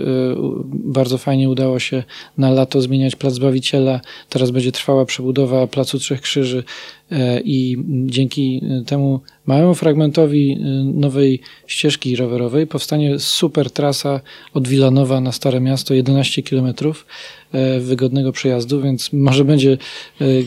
[0.69, 2.03] bardzo fajnie udało się
[2.37, 6.63] na lato zmieniać Plac Zbawiciela, teraz będzie trwała przebudowa Placu Trzech Krzyży
[7.11, 14.21] e, i dzięki temu małemu fragmentowi e, nowej ścieżki rowerowej powstanie super trasa
[14.53, 17.05] od Wilanowa na Stare Miasto, 11 kilometrów
[17.51, 19.77] e, wygodnego przejazdu, więc może będzie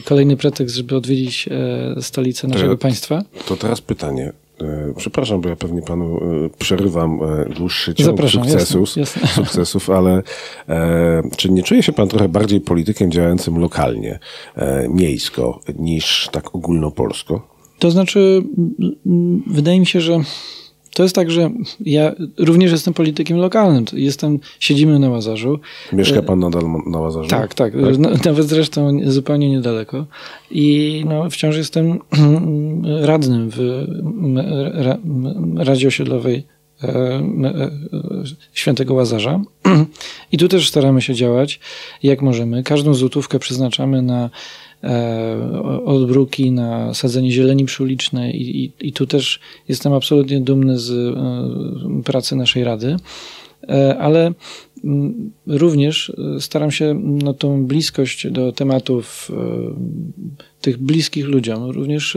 [0.04, 1.48] kolejny pretekst, żeby odwiedzić
[2.00, 3.24] stolicę naszego państwa.
[3.48, 4.32] To teraz pytanie.
[4.60, 6.20] E, przepraszam, bo ja pewnie panu e,
[6.58, 9.28] przerywam e, dłuższy ciąg Zapraszam, sukcesów, jasne, jasne.
[9.44, 10.22] sukcesów, ale
[10.68, 14.18] e, czy nie czuje się pan trochę bardziej politykiem działającym lokalnie,
[14.56, 17.56] e, miejsko, niż tak ogólnopolsko?
[17.78, 18.42] To znaczy,
[19.46, 20.20] wydaje mi się, że
[20.96, 23.85] to jest tak, że ja również jestem politykiem lokalnym.
[23.92, 25.59] Jestem, siedzimy na Łazarzu.
[25.92, 27.28] Mieszka pan nadal na Łazarzu?
[27.28, 27.72] Tak, tak.
[27.72, 27.98] tak?
[27.98, 30.06] No, nawet zresztą zupełnie niedaleko.
[30.50, 31.98] I no, wciąż jestem
[33.11, 33.87] radnym w
[35.56, 36.46] Radzie Osiedlowej
[36.82, 37.70] e, e,
[38.52, 39.40] Świętego Łazarza.
[40.32, 41.61] I tu też staramy się działać
[42.02, 42.62] jak możemy.
[42.62, 44.30] Każdą złotówkę przeznaczamy na E,
[45.84, 52.02] odbruki, na sadzenie zieleni przyulicznej i, i, i tu też jestem absolutnie dumny z e,
[52.02, 52.96] pracy naszej Rady.
[53.68, 54.32] E, ale
[54.84, 59.30] mm, również staram się no, tą bliskość do tematów
[60.60, 62.16] tych bliskich ludziom również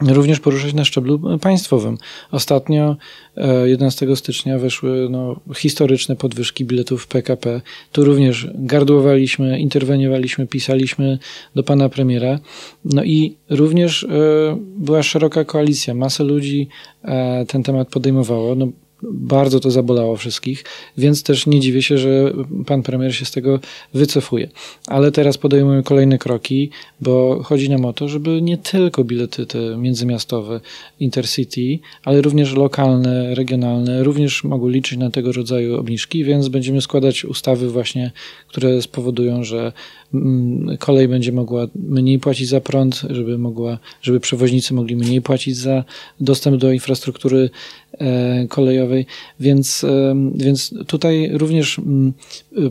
[0.00, 1.98] również poruszać na szczeblu państwowym.
[2.30, 2.96] Ostatnio,
[3.64, 7.60] 11 e, stycznia, weszły no, historyczne podwyżki biletów PKP.
[7.92, 11.18] Tu również gardłowaliśmy, interweniowaliśmy, pisaliśmy
[11.54, 12.38] do pana premiera.
[12.84, 14.08] No i również e,
[14.78, 16.68] była szeroka koalicja, masa ludzi
[17.04, 18.54] e, ten temat podejmowało.
[18.54, 18.68] No,
[19.02, 20.64] bardzo to zabolało wszystkich,
[20.98, 22.32] więc też nie dziwię się, że
[22.66, 23.60] pan premier się z tego
[23.94, 24.48] wycofuje.
[24.86, 29.76] Ale teraz podejmujemy kolejne kroki, bo chodzi nam o to, żeby nie tylko bilety te
[29.76, 30.60] międzymiastowe,
[31.00, 37.24] intercity, ale również lokalne, regionalne, również mogły liczyć na tego rodzaju obniżki, więc będziemy składać
[37.24, 38.10] ustawy właśnie,
[38.48, 39.72] które spowodują, że
[40.78, 45.84] kolej będzie mogła mniej płacić za prąd, żeby mogła, żeby przewoźnicy mogli mniej płacić za
[46.20, 47.50] dostęp do infrastruktury
[48.00, 49.06] E, kolejowej,
[49.40, 52.12] więc, e, więc tutaj również mm,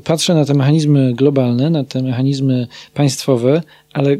[0.04, 3.62] patrzę na te mechanizmy globalne, na te mechanizmy państwowe,
[3.94, 4.18] ale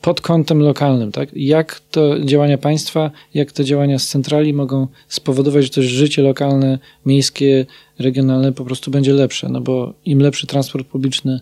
[0.00, 1.28] pod kątem lokalnym, tak?
[1.32, 6.78] Jak to działania państwa, jak te działania z centrali mogą spowodować, że też życie lokalne,
[7.06, 7.66] miejskie,
[7.98, 11.40] regionalne po prostu będzie lepsze, no bo im lepszy transport publiczny,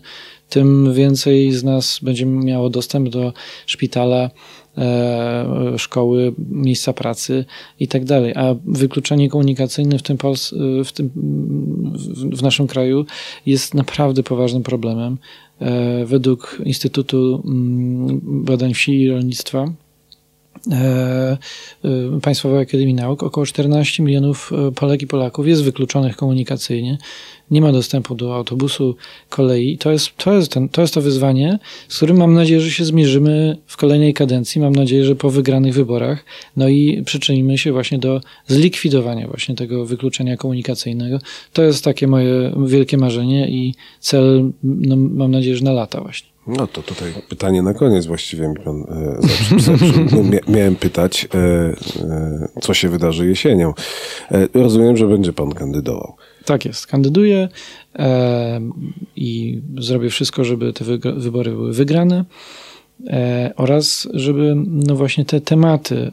[0.55, 3.33] tym więcej z nas będzie miało dostęp do
[3.65, 4.29] szpitala,
[4.77, 7.45] E, szkoły, miejsca pracy
[7.79, 8.33] i tak dalej.
[8.35, 10.53] A wykluczenie komunikacyjne w tym, Pols
[10.85, 11.09] w, tym
[12.33, 13.05] w naszym kraju
[13.45, 15.17] jest naprawdę poważnym problemem.
[15.59, 19.73] E, według Instytutu mm, Badań Wsi i Rolnictwa
[22.21, 26.97] Państwowej Akademii Nauk około 14 milionów Polek i Polaków jest wykluczonych komunikacyjnie
[27.51, 28.95] nie ma dostępu do autobusu,
[29.29, 29.77] kolei.
[29.77, 32.85] To jest to, jest ten, to, jest to wyzwanie, z którym mam nadzieję, że się
[32.85, 34.61] zmierzymy w kolejnej kadencji.
[34.61, 36.25] Mam nadzieję, że po wygranych wyborach,
[36.57, 41.19] no i przyczynimy się właśnie do zlikwidowania właśnie tego wykluczenia komunikacyjnego.
[41.53, 46.34] To jest takie moje wielkie marzenie i cel, no, mam nadzieję, że na lata właśnie.
[46.47, 52.73] No to tutaj pytanie na koniec właściwie mi pan e, miałem pytać, e, e, co
[52.73, 53.73] się wydarzy jesienią.
[54.31, 56.15] E, rozumiem, że będzie pan kandydował.
[56.45, 57.49] Tak jest, kandyduję
[57.95, 58.61] e,
[59.15, 60.85] i zrobię wszystko, żeby te
[61.17, 62.25] wybory były wygrane
[63.07, 66.11] e, oraz żeby no właśnie te tematy,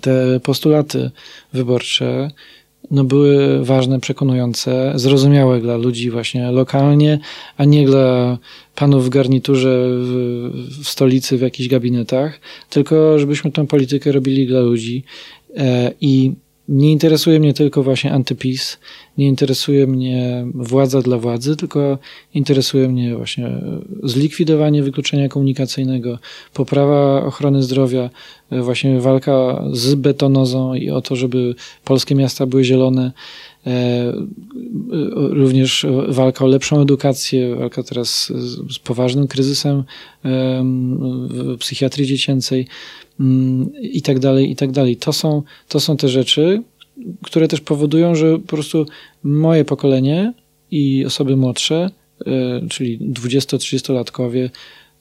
[0.00, 1.10] te postulaty
[1.52, 2.30] wyborcze
[2.92, 7.18] no, były ważne, przekonujące, zrozumiałe dla ludzi właśnie lokalnie,
[7.56, 8.38] a nie dla
[8.74, 10.50] panów w garniturze w,
[10.82, 15.04] w stolicy, w jakichś gabinetach, tylko żebyśmy tę politykę robili dla ludzi.
[15.56, 16.32] E, I
[16.68, 18.78] nie interesuje mnie tylko właśnie antypis,
[19.18, 21.98] nie interesuje mnie władza dla władzy, tylko
[22.34, 23.50] interesuje mnie właśnie
[24.02, 26.18] zlikwidowanie wykluczenia komunikacyjnego,
[26.54, 28.10] poprawa ochrony zdrowia,
[28.50, 33.12] właśnie walka z betonozą i o to, żeby polskie miasta były zielone.
[33.66, 34.12] E,
[35.14, 38.32] również walka o lepszą edukację, walka teraz
[38.70, 39.84] z poważnym kryzysem
[41.38, 42.66] w psychiatrii dziecięcej
[43.20, 44.96] mm, i tak dalej, i tak dalej.
[44.96, 46.62] To są, to są te rzeczy,
[47.22, 48.86] które też powodują, że po prostu
[49.22, 50.32] moje pokolenie
[50.70, 51.90] i osoby młodsze,
[52.26, 54.50] e, czyli 20-30-latkowie, e,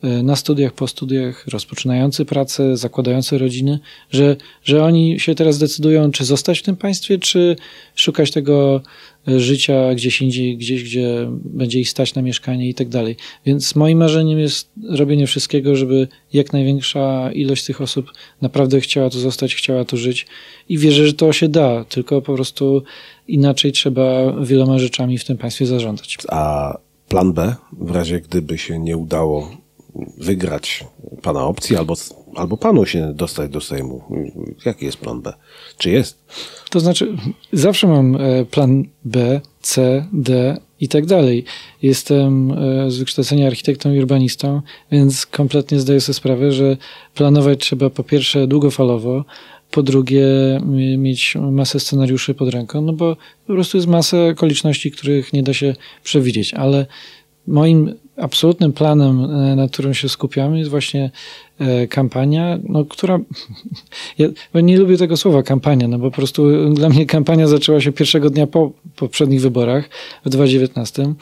[0.04, 6.26] na studiach, po studiach, rozpoczynający pracę, zakładający rodziny, że, że oni się teraz decydują, czy
[6.26, 7.56] zostać w tym państwie, czy
[7.96, 8.82] szukać tego
[9.28, 13.16] życia gdzieś indziej, gdzieś, gdzie będzie ich stać na mieszkanie i tak dalej.
[13.46, 18.12] Więc moim marzeniem jest robienie wszystkiego, żeby jak największa ilość tych osób
[18.42, 20.28] naprawdę chciała tu zostać, chciała tu żyć
[20.70, 22.84] i wierzę, że to się da, tylko po prostu
[23.28, 26.18] inaczej trzeba wieloma rzeczami w tym państwie zarządzać.
[26.28, 26.78] A
[27.10, 29.61] plan B, w razie gdyby się nie udało
[30.18, 30.86] wygrać
[31.22, 31.94] pana opcji, albo,
[32.36, 34.02] albo panu się dostać do Sejmu.
[34.66, 35.34] Jaki jest plan B?
[35.78, 36.18] Czy jest?
[36.70, 37.18] To znaczy,
[37.54, 41.46] zawsze mam e, plan B, C, D i tak dalej.
[41.82, 46.78] Jestem e, z wykształcenia architektą i urbanistą, więc kompletnie zdaję sobie sprawę, że
[47.16, 49.26] planować trzeba po pierwsze długofalowo,
[49.72, 50.26] po drugie
[50.98, 53.16] mieć masę scenariuszy pod ręką, no bo
[53.48, 56.86] po prostu jest masa okoliczności, których nie da się przewidzieć, ale
[57.48, 61.12] moim absolutnym planem, e, na którym się skupiamy, jest właśnie
[61.90, 63.20] kampania, no, która.
[64.18, 67.92] Ja nie lubię tego słowa kampania, no bo po prostu dla mnie kampania zaczęła się
[67.92, 69.90] pierwszego dnia po poprzednich wyborach
[70.26, 71.14] w 2019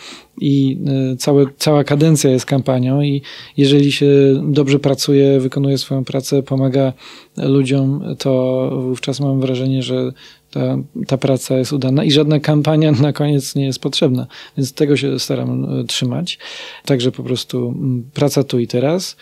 [0.41, 0.77] i
[1.13, 3.21] e, całe, cała kadencja jest kampanią i
[3.57, 4.07] jeżeli się
[4.43, 6.93] dobrze pracuje, wykonuje swoją pracę, pomaga
[7.37, 10.11] ludziom, to wówczas mam wrażenie, że
[10.51, 14.27] ta, ta praca jest udana i żadna kampania na koniec nie jest potrzebna.
[14.57, 16.39] Więc tego się staram e, trzymać.
[16.85, 17.73] Także po prostu
[18.13, 19.17] praca tu i teraz.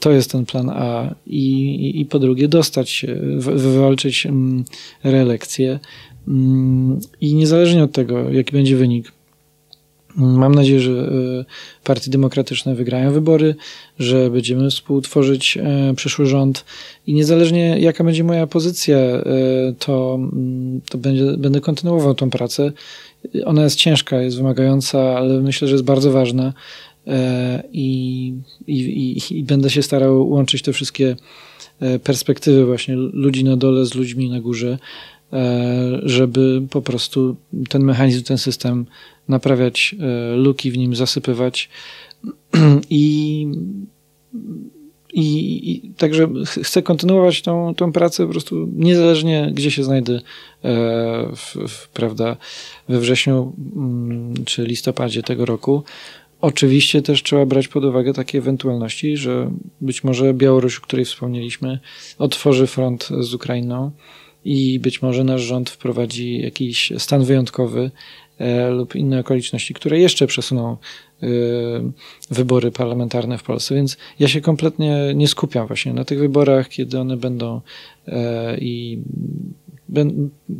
[0.00, 1.14] To jest ten plan A.
[1.26, 4.64] I, i, i po drugie, dostać wywalczyć mm,
[5.04, 5.78] reelekcję.
[6.28, 9.12] Mm, I niezależnie od tego, jaki będzie wynik,
[10.16, 11.44] Mam nadzieję, że e,
[11.84, 13.54] partie demokratyczne wygrają wybory,
[13.98, 16.64] że będziemy współtworzyć e, przyszły rząd
[17.06, 19.22] i niezależnie jaka będzie moja pozycja, e,
[19.78, 22.72] to, mm, to będzie, będę kontynuował tą pracę.
[23.44, 26.52] Ona jest ciężka, jest wymagająca, ale myślę, że jest bardzo ważna
[27.72, 28.34] i,
[28.66, 31.16] i, i będę się starał łączyć te wszystkie
[32.04, 34.78] perspektywy właśnie ludzi na dole z ludźmi na górze,
[36.02, 37.36] żeby po prostu
[37.68, 38.86] ten mechanizm, ten system
[39.28, 41.68] naprawiać e, luki w nim, zasypywać
[42.90, 43.46] i,
[45.12, 46.28] i, i także
[46.62, 50.20] chcę kontynuować tą, tą pracę po prostu niezależnie gdzie się znajdę e,
[51.36, 52.36] w, w, prawda,
[52.88, 55.82] we wrześniu mm, czy listopadzie tego roku.
[56.40, 59.50] Oczywiście też trzeba brać pod uwagę takie ewentualności, że
[59.80, 61.78] być może Białoruś, o której wspomnieliśmy,
[62.18, 63.90] otworzy front z Ukrainą
[64.44, 67.90] i być może nasz rząd wprowadzi jakiś stan wyjątkowy
[68.40, 70.76] E, lub inne okoliczności, które jeszcze przesuną
[71.22, 71.26] e,
[72.30, 73.74] wybory parlamentarne w Polsce.
[73.74, 77.60] Więc ja się kompletnie nie skupiam właśnie na tych wyborach, kiedy one będą
[78.08, 78.98] e, i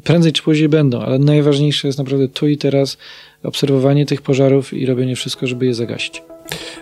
[0.04, 2.98] prędzej czy później będą, ale najważniejsze jest naprawdę tu i teraz
[3.42, 6.22] obserwowanie tych pożarów i robienie wszystko, żeby je zagasić.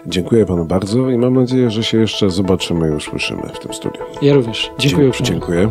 [0.07, 4.01] Dziękuję panu bardzo i mam nadzieję, że się jeszcze zobaczymy i usłyszymy w tym studiu.
[4.23, 4.71] Ja również.
[4.79, 5.71] Dziękuję Dzie Dziękuję.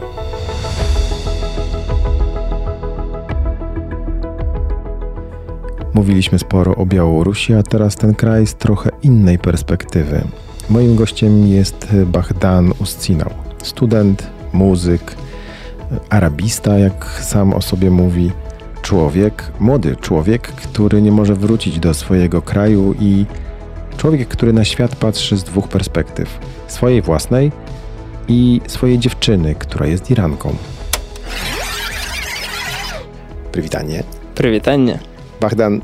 [5.93, 10.21] Mówiliśmy sporo o Białorusi, a teraz ten kraj z trochę innej perspektywy.
[10.69, 13.29] Moim gościem jest Bahdan Uscinał,
[13.63, 15.15] student, muzyk,
[16.09, 18.31] arabista, jak sam o sobie mówi,
[18.87, 23.25] człowiek, młody człowiek, który nie może wrócić do swojego kraju i
[23.97, 27.51] człowiek, który na świat patrzy z dwóch perspektyw: swojej własnej
[28.27, 30.55] i swojej dziewczyny, która jest Iranką.
[33.51, 34.03] Przywitanie.
[34.35, 34.99] Przywitanie.
[35.41, 35.81] Bachdan,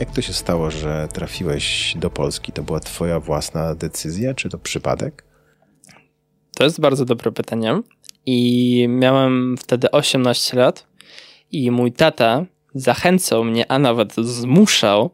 [0.00, 2.52] jak to się stało, że trafiłeś do Polski?
[2.52, 5.24] To była twoja własna decyzja, czy to przypadek?
[6.56, 7.80] To jest bardzo dobre pytanie.
[8.26, 10.93] I miałem wtedy 18 lat
[11.54, 15.10] i mój tata zachęcał mnie, a nawet zmuszał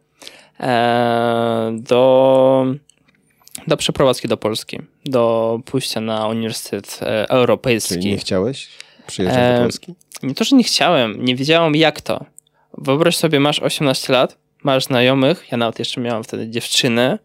[0.61, 2.67] e, do,
[3.67, 7.95] do przeprowadzki do Polski, do pójścia na Uniwersytet e, Europejski.
[7.95, 8.69] Czyli nie chciałeś
[9.07, 9.95] przyjeżdżać do e, Polski?
[10.23, 12.25] nie to, że nie chciałem, nie wiedziałem jak to.
[12.79, 17.19] Wyobraź sobie, masz 18 lat, masz znajomych, ja nawet jeszcze miałem wtedy dziewczynę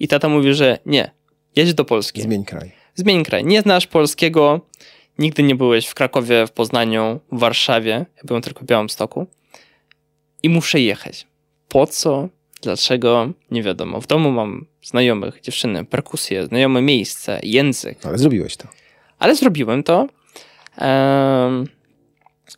[0.00, 1.10] i tata mówi, że nie,
[1.56, 2.22] jedź do Polski.
[2.22, 2.72] Zmień kraj.
[2.94, 3.44] Zmień kraj.
[3.44, 4.60] Nie znasz polskiego,
[5.18, 9.26] nigdy nie byłeś w Krakowie, w Poznaniu, w Warszawie, ja byłem tylko w Białymstoku
[10.42, 11.26] i muszę jechać.
[11.68, 12.28] Po co?
[12.62, 13.30] Dlaczego?
[13.50, 14.00] Nie wiadomo.
[14.00, 18.06] W domu mam znajomych, dziewczyny, perkusję, znajome miejsce, język.
[18.06, 18.68] Ale zrobiłeś to.
[19.18, 20.06] Ale zrobiłem to.
[20.80, 21.66] Um,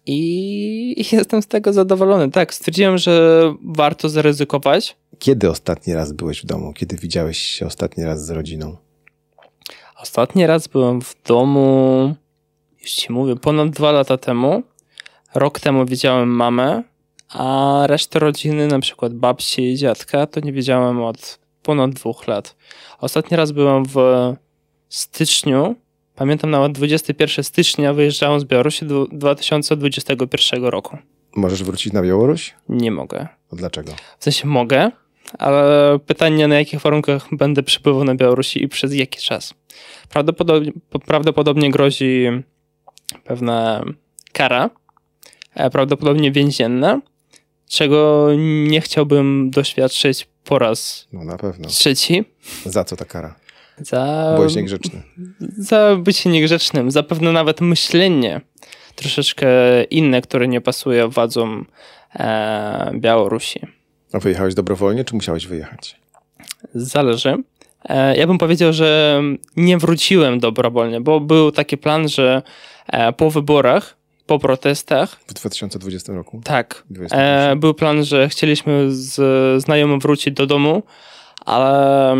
[0.07, 2.31] i, jestem z tego zadowolony.
[2.31, 4.97] Tak, stwierdziłem, że warto zaryzykować.
[5.19, 6.73] Kiedy ostatni raz byłeś w domu?
[6.73, 8.77] Kiedy widziałeś się ostatni raz z rodziną?
[10.03, 12.15] Ostatni raz byłem w domu,
[12.83, 14.62] już ci mówię, ponad dwa lata temu.
[15.35, 16.83] Rok temu widziałem mamę,
[17.28, 22.57] a resztę rodziny, na przykład babci i dziadka, to nie widziałem od ponad dwóch lat.
[23.01, 23.97] Ostatni raz byłem w
[24.89, 25.74] styczniu.
[26.14, 30.99] Pamiętam nawet 21 stycznia wyjeżdżałem z Białorusi do 2021 roku.
[31.37, 32.55] Możesz wrócić na Białoruś?
[32.68, 33.28] Nie mogę.
[33.53, 33.93] A dlaczego?
[34.18, 34.91] W sensie mogę,
[35.39, 39.55] ale pytanie na jakich warunkach będę przybywał na Białorusi i przez jaki czas.
[40.09, 40.72] Prawdopodobnie,
[41.07, 42.26] prawdopodobnie grozi
[43.25, 43.85] pewna
[44.33, 44.71] kara,
[45.73, 47.01] prawdopodobnie więzienna,
[47.69, 48.29] czego
[48.69, 51.69] nie chciałbym doświadczyć po raz No na pewno.
[51.69, 52.25] trzeci.
[52.65, 53.35] Za co ta kara?
[53.79, 55.03] Za, Byłeś niegrzeczny.
[55.59, 58.41] za bycie niegrzecznym, za pewne nawet myślenie
[58.95, 59.49] troszeczkę
[59.85, 61.67] inne, które nie pasuje władzom
[62.15, 63.61] e, Białorusi.
[64.13, 65.97] A wyjechałeś dobrowolnie, czy musiałeś wyjechać?
[66.75, 67.37] Zależy.
[67.89, 69.23] E, Ja bym powiedział, że
[69.57, 72.43] nie wróciłem dobrowolnie, bo był taki plan, że
[73.16, 76.41] po wyborach, po protestach, W 2020 roku?
[76.45, 77.20] tak, 21.
[77.53, 80.82] e, był plan, że chcieliśmy z znajomym wrócić do domu,
[81.47, 82.16] ale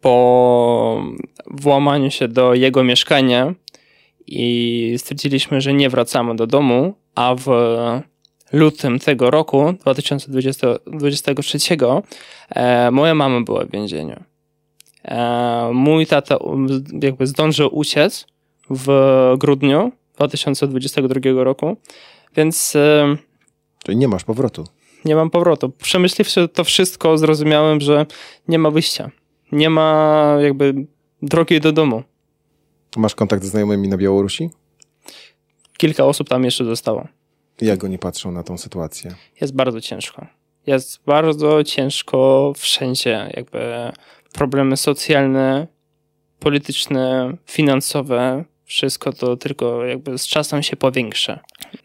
[0.00, 1.02] po
[1.46, 3.54] włamaniu się do jego mieszkania
[4.26, 7.46] i stwierdziliśmy, że nie wracamy do domu, a w
[8.52, 11.58] lutym tego roku, 2023,
[12.50, 14.24] e, moja mama była w więzieniu.
[15.04, 16.38] E, mój tata
[17.02, 18.26] jakby zdążył uciec
[18.70, 18.88] w
[19.38, 21.76] grudniu 2022 roku,
[22.36, 23.16] więc e,
[23.84, 24.64] Czyli nie masz powrotu.
[25.04, 25.68] nie mam powrotu.
[25.70, 28.06] Przemyśliwszy to wszystko, zrozumiałem, że
[28.48, 29.10] nie ma wyjścia.
[29.52, 30.74] Nie ma jakby
[31.22, 32.02] drogi do domu.
[32.96, 34.50] Masz kontakt ze znajomymi na Białorusi?
[35.78, 37.06] Kilka osób tam jeszcze zostało.
[37.60, 39.14] Jak oni patrzą na tą sytuację?
[39.40, 40.26] Jest bardzo ciężko.
[40.66, 43.30] Jest bardzo ciężko wszędzie.
[43.36, 43.92] Jakby
[44.32, 45.66] problemy socjalne,
[46.38, 51.40] polityczne, finansowe, wszystko to tylko jakby z czasem się powiększa.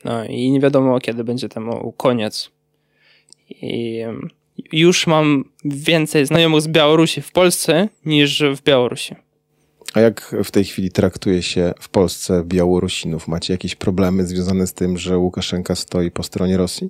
[0.05, 2.51] No i nie wiadomo, kiedy będzie temu koniec.
[3.49, 3.99] I
[4.71, 9.15] już mam więcej znajomych z Białorusi w Polsce niż w Białorusi.
[9.93, 13.27] A jak w tej chwili traktuje się w Polsce Białorusinów?
[13.27, 16.89] Macie jakieś problemy związane z tym, że Łukaszenka stoi po stronie Rosji?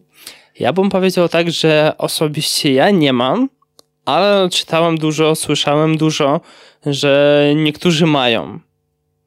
[0.60, 3.50] Ja bym powiedział tak, że osobiście ja nie mam,
[4.06, 6.42] ale czytałem dużo, słyszałem dużo,
[6.86, 8.60] że niektórzy mają,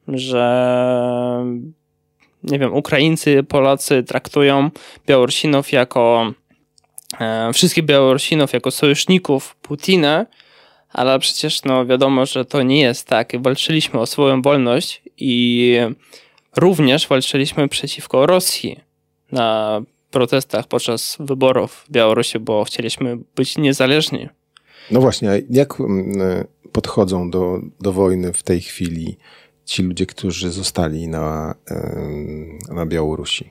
[0.07, 1.45] że
[2.43, 4.69] nie wiem, Ukraińcy, Polacy traktują
[5.07, 6.33] Białorusinów jako
[7.19, 10.25] e, wszystkich Białorusinów jako sojuszników Putina,
[10.89, 13.41] ale przecież no wiadomo, że to nie jest tak.
[13.41, 15.77] Walczyliśmy o swoją wolność i
[16.57, 18.79] również walczyliśmy przeciwko Rosji
[19.31, 19.81] na
[20.11, 24.29] protestach podczas wyborów w Białorusi, bo chcieliśmy być niezależni.
[24.91, 29.17] No właśnie, jak mm, podchodzą do, do wojny w tej chwili
[29.65, 31.55] ci ludzie, którzy zostali na,
[32.69, 33.49] na Białorusi?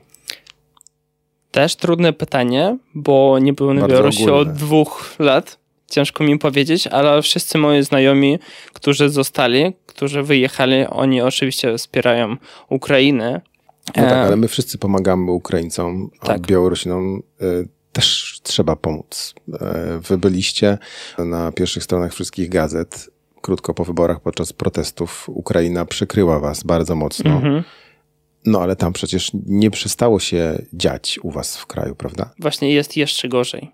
[1.51, 5.57] Też trudne pytanie, bo nie byłem na Białorusi od dwóch lat.
[5.87, 8.39] Ciężko mi powiedzieć, ale wszyscy moi znajomi,
[8.73, 12.37] którzy zostali, którzy wyjechali, oni oczywiście wspierają
[12.69, 13.41] Ukrainę.
[13.87, 16.41] No tak, E, ale my wszyscy pomagamy Ukraińcom, a Tak.
[16.41, 19.35] Białorusinom y, też trzeba pomóc.
[19.53, 20.77] E, Wy byliście
[21.17, 23.09] na pierwszych stronach wszystkich gazet.
[23.45, 27.31] Krótko po wyborach, podczas protestów, Ukraina przykryła was bardzo mocno.
[27.31, 27.63] mhm.
[28.45, 32.29] No ale tam przecież nie przestało się dziać u was w kraju, prawda?
[32.39, 33.71] Właśnie jest jeszcze gorzej.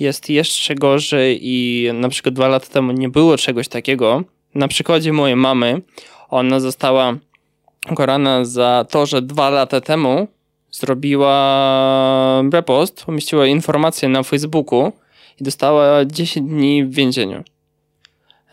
[0.00, 4.24] Jest jeszcze gorzej i na przykład dwa lata temu nie było czegoś takiego.
[4.54, 5.82] Na przykładzie mojej mamy,
[6.28, 7.16] ona została
[7.90, 10.28] ukarana za to, że dwa lata temu
[10.70, 14.92] zrobiła repost, umieściła informację na Facebooku
[15.40, 17.44] i dostała 10 dni w więzieniu.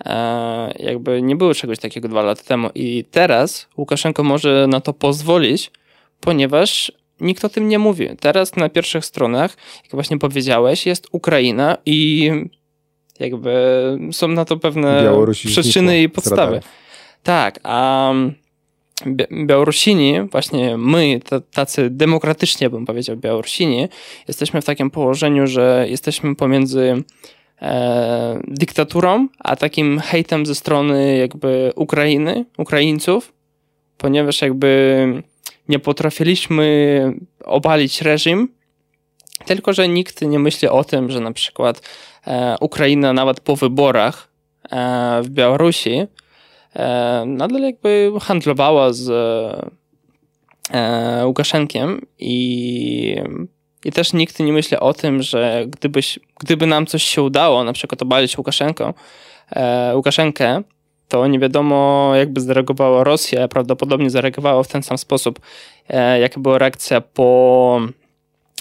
[0.07, 4.93] E, jakby nie było czegoś takiego dwa lata temu i teraz Łukaszenko może na to
[4.93, 5.71] pozwolić,
[6.19, 6.91] ponieważ
[7.21, 8.09] nikt o tym nie mówi.
[8.19, 12.31] Teraz na pierwszych stronach, jak właśnie powiedziałeś, jest Ukraina i
[13.19, 13.53] jakby
[14.11, 16.61] są na to pewne przyczyny i podstawy.
[17.23, 18.13] Tak, a
[19.45, 21.19] Białorusini, właśnie my,
[21.53, 23.87] tacy demokratycznie bym powiedział Białorusini,
[24.27, 27.03] jesteśmy w takim położeniu, że jesteśmy pomiędzy
[27.61, 33.33] e, dyktaturą, a takim hejtem ze strony jakby Ukrainy, Ukraińców,
[33.97, 35.23] ponieważ jakby
[35.69, 37.13] nie potrafiliśmy
[37.45, 38.49] obalić reżim,
[39.45, 41.81] tylko że nikt nie myśli o tym, że na przykład
[42.27, 44.27] e, Ukraina nawet po wyborach
[44.71, 46.07] e, w Białorusi
[47.25, 49.09] nadal jakby handlowała z
[51.25, 53.15] Łukaszenkiem i,
[53.85, 57.73] i też nikt nie myśli o tym, że gdybyś, gdyby nam coś się udało, na
[57.73, 58.93] przykład obalić Łukaszenkę,
[59.51, 60.63] e, Łukaszenkę,
[61.07, 63.47] to nie wiadomo, jakby zareagowała Rosja.
[63.47, 65.39] Prawdopodobnie zareagowała w ten sam sposób,
[65.89, 67.81] e, jaka była reakcja po,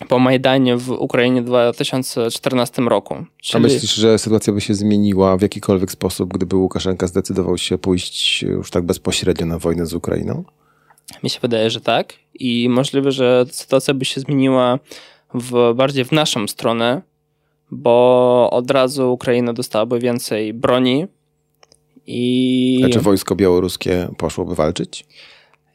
[0.09, 3.15] po Majdanie w Ukrainie w 2014 roku.
[3.43, 3.65] Czyli...
[3.65, 8.43] A myślisz, że sytuacja by się zmieniła w jakikolwiek sposób, gdyby Łukaszenka zdecydował się pójść
[8.43, 10.45] już tak bezpośrednio na wojnę z Ukrainą?
[11.23, 12.13] Mi się wydaje, że tak.
[12.35, 14.79] I możliwe, że sytuacja by się zmieniła
[15.35, 17.03] w, bardziej w naszą stronę,
[17.71, 21.07] bo od razu Ukraina dostałaby więcej broni,
[22.07, 22.83] i...
[22.85, 25.07] A czy wojsko białoruskie poszłoby walczyć?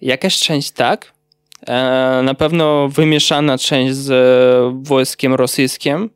[0.01, 1.13] Jakaś część tak.
[1.67, 1.73] E,
[2.23, 4.13] na pewno wymieszana część z
[4.87, 6.09] wojskiem rosyjskim.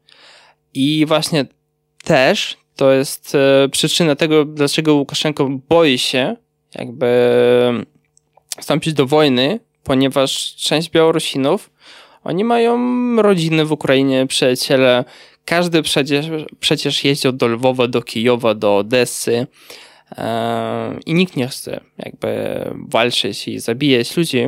[0.74, 1.46] I właśnie
[2.04, 6.36] też to jest e, przyczyna tego, dlaczego Łukaszenko boi się
[6.76, 7.08] jakby
[8.60, 11.70] wstąpić do wojny, ponieważ część Białorusinów,
[12.24, 12.78] oni mają
[13.22, 15.06] rodziny w Ukrainie, przyjaciele.
[15.46, 16.26] Każdy przecież,
[16.60, 19.48] przecież jeździł do Lwowa, do Kijowa, do Odessy.
[21.06, 24.48] I nikt nie chce jakby walczyć i zabijać ludzi,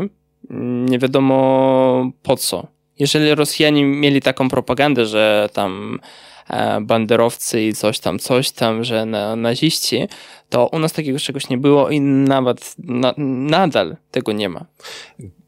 [0.90, 2.68] nie wiadomo po co.
[3.00, 6.37] Jeżeli Rosjanie mieli taką propagandę, że tam e,
[6.82, 10.08] banderowcy i coś tam, coś tam, że na, naziści,
[10.50, 14.66] to u nas takiego czegoś nie było i nawet na, nadal tego nie ma.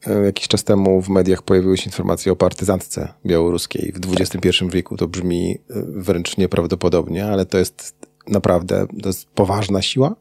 [0.08, 4.98] E, jakiś czas temu w mediach pojawiły się informacje o partyzantce białoruskiej w XXI wieku.
[4.98, 7.96] To brzmi e, wręcz nieprawdopodobnie, ale to jest
[8.28, 10.16] naprawdę to jest poważna siła?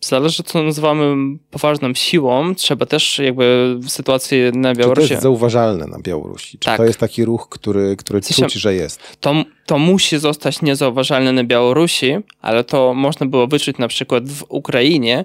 [0.00, 2.54] Zależy, co nazywamy poważną siłą.
[2.54, 5.02] Trzeba też jakby sytuacji na Białorusi...
[5.02, 6.58] Czy to jest zauważalne na Białorusi?
[6.58, 6.76] Czy tak.
[6.76, 9.16] to jest taki ruch, który, który czuć, że jest?
[9.20, 9.34] To,
[9.66, 15.24] to musi zostać niezauważalne na Białorusi, ale to można było wyczuć na przykład w Ukrainie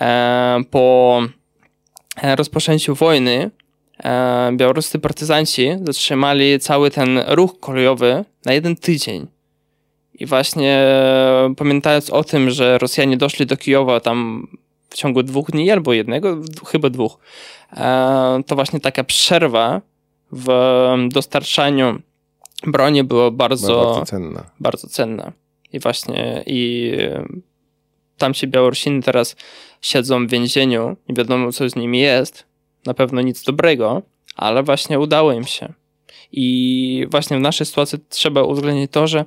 [0.00, 1.20] e, po
[2.22, 3.50] e, rozpoczęciu wojny
[4.04, 9.26] e, białoruscy partyzanci zatrzymali cały ten ruch kolejowy na jeden tydzień.
[10.22, 14.46] I właśnie e, pamiętając o tym, że Rosjanie doszli do Kijowa tam
[14.90, 17.18] w ciągu dwóch dni albo jednego, chyba dwóch,
[17.72, 19.80] e, to właśnie taka przerwa
[20.32, 20.48] w
[21.08, 21.98] dostarczaniu
[22.66, 24.44] broni była bardzo, bardzo cenna.
[24.60, 25.32] Bardzo cenna.
[25.72, 27.24] I właśnie i e,
[28.18, 29.36] tam się Białorusiny teraz
[29.80, 32.44] siedzą w więzieniu, nie wiadomo co z nimi jest,
[32.86, 34.02] na pewno nic dobrego,
[34.36, 35.72] ale właśnie udało im się.
[36.32, 39.24] I właśnie w naszej sytuacji trzeba uwzględnić to, że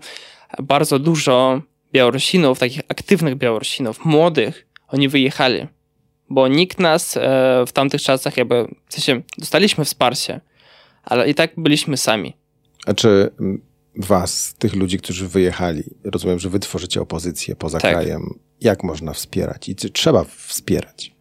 [0.64, 1.62] bardzo dużo
[1.93, 5.68] Białorusinów, takich aktywnych Białorusinów, młodych, oni wyjechali,
[6.30, 7.22] bo nikt nas e,
[7.68, 10.41] w tamtych czasach jakby, w sensie dostaliśmy wsparcie,
[11.03, 12.34] ale i tak byliśmy sami.
[12.86, 13.32] A czy
[13.97, 17.91] was, tych ludzi, którzy wyjechali, rozumiem, że wy tworzycie opozycję poza tak.
[17.91, 21.12] krajem, jak można wspierać i czy trzeba wspierać?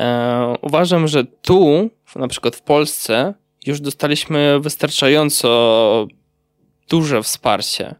[0.00, 3.34] E, uważam, że tu, na przykład w Polsce,
[3.66, 6.06] już dostaliśmy wystarczająco
[6.88, 7.94] duże wsparcie,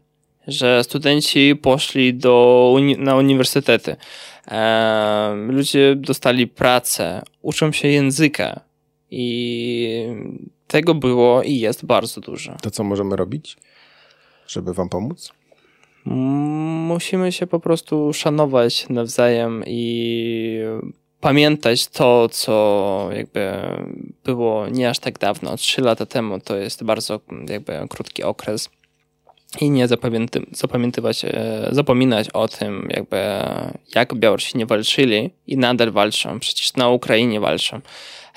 [0.47, 3.95] że studenci poszli do na uniwersytety,
[4.47, 8.59] e, ludzie dostali pracę, uczą się języka
[9.11, 10.05] i
[10.67, 12.55] tego było i jest bardzo dużo.
[12.61, 13.57] To co możemy robić,
[14.47, 15.31] żeby wam pomóc?
[16.05, 20.59] Musimy się po prostu szanować nawzajem i
[21.19, 23.51] pamiętać to, co jakby
[24.23, 27.19] było nie aż tak dawno, trzy lata temu, to jest bardzo
[27.49, 28.69] jakby krótki okres
[29.61, 33.17] i nie zapamięty, zapamiętywać, e, zapominać o tym, jakby
[33.95, 36.39] jak Białorusini walczyli i nadal walczą.
[36.39, 37.81] Przecież na Ukrainie walczą.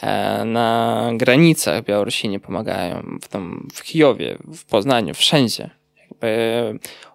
[0.03, 5.71] E, na granicach Białorusini pomagają, w, tam, w Kijowie, w Poznaniu, wszędzie.
[6.11, 6.29] Jakby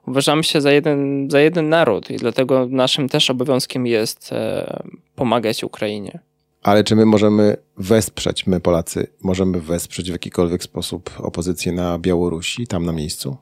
[0.07, 4.83] uważamy się za jeden, za jeden naród i dlatego naszym też obowiązkiem jest e,
[5.15, 6.19] pomagać Ukrainie.
[6.63, 12.67] Ale czy my możemy wesprzeć, my Polacy, możemy wesprzeć w jakikolwiek sposób opozycję na Białorusi,
[12.67, 13.37] tam na miejscu?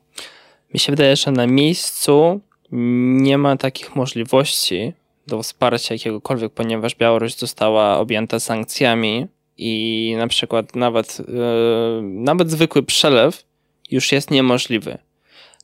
[0.76, 2.42] Mi się wydaje, że na miejscu
[3.22, 4.94] nie ma takich możliwości
[5.28, 12.84] do wsparcia jakiegokolwiek, ponieważ Białoruś została objęta sankcjami i na przykład nawet, yy, nawet zwykły
[12.84, 13.44] przelew
[13.92, 14.98] już jest niemożliwy.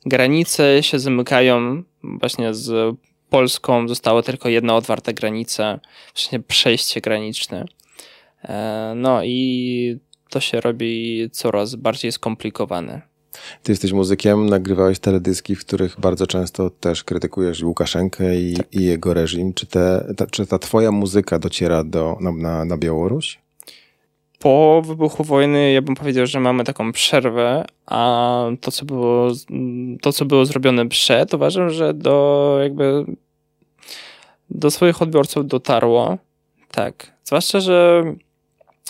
[0.06, 2.96] Granice się zamykają właśnie z
[3.30, 5.80] Polską została tylko jedna otwarta granica,
[6.14, 7.64] właśnie przejście graniczne.
[8.44, 9.98] E, no i
[10.30, 13.11] to się robi coraz bardziej skomplikowane.
[13.62, 18.74] Ty jesteś muzykiem, nagrywałeś teledyski, w których bardzo często też krytykujesz Łukaszenkę i, tak.
[18.74, 19.54] i jego reżim.
[19.54, 23.38] Czy, te, ta, czy ta twoja muzyka dociera do, na, na, na Białoruś?
[24.38, 29.28] Po wybuchu wojny ja bym powiedział, że mamy taką przerwę, a to, co było,
[30.00, 33.04] to, co było zrobione przed, uważam, że do jakby
[34.50, 36.18] do swoich odbiorców dotarło.
[36.70, 37.12] Tak.
[37.24, 38.04] Zwłaszcza, że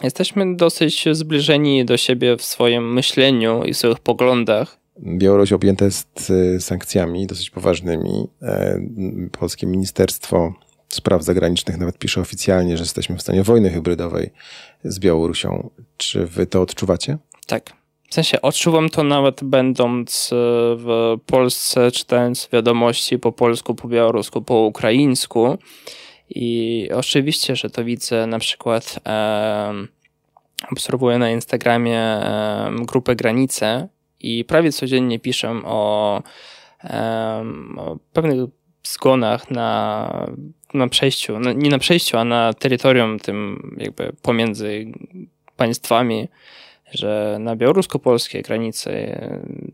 [0.02, 4.78] jesteśmy dosyć zbliżeni do siebie w swoim myśleniu i w swoich poglądach.
[5.00, 8.28] Białoruś objęta jest y, sankcjami dosyć poważnymi.
[8.42, 8.80] E,
[9.38, 10.54] polskie Ministerstwo
[10.88, 14.30] Spraw Zagranicznych nawet pisze oficjalnie, że jesteśmy w stanie wojny hybrydowej
[14.84, 15.70] z Białorusią.
[15.96, 17.18] Czy wy to odczuwacie?
[17.46, 17.72] Tak.
[18.08, 20.36] W sensie odczuwam to nawet będąc e,
[20.76, 25.58] w Polsce, czytając wiadomości po polsku, po białorusku, po ukraińsku.
[26.34, 28.98] I oczywiście, że to widzę na przykład
[30.72, 32.20] obserwuję na Instagramie
[32.82, 33.88] grupę Granice
[34.20, 36.22] i prawie codziennie piszę o,
[37.76, 38.48] o pewnych
[38.82, 40.26] zgonach na,
[40.74, 44.86] na przejściu, no, nie na przejściu, a na terytorium tym jakby pomiędzy
[45.56, 46.28] państwami,
[46.92, 49.20] że na białorusko-polskiej granicy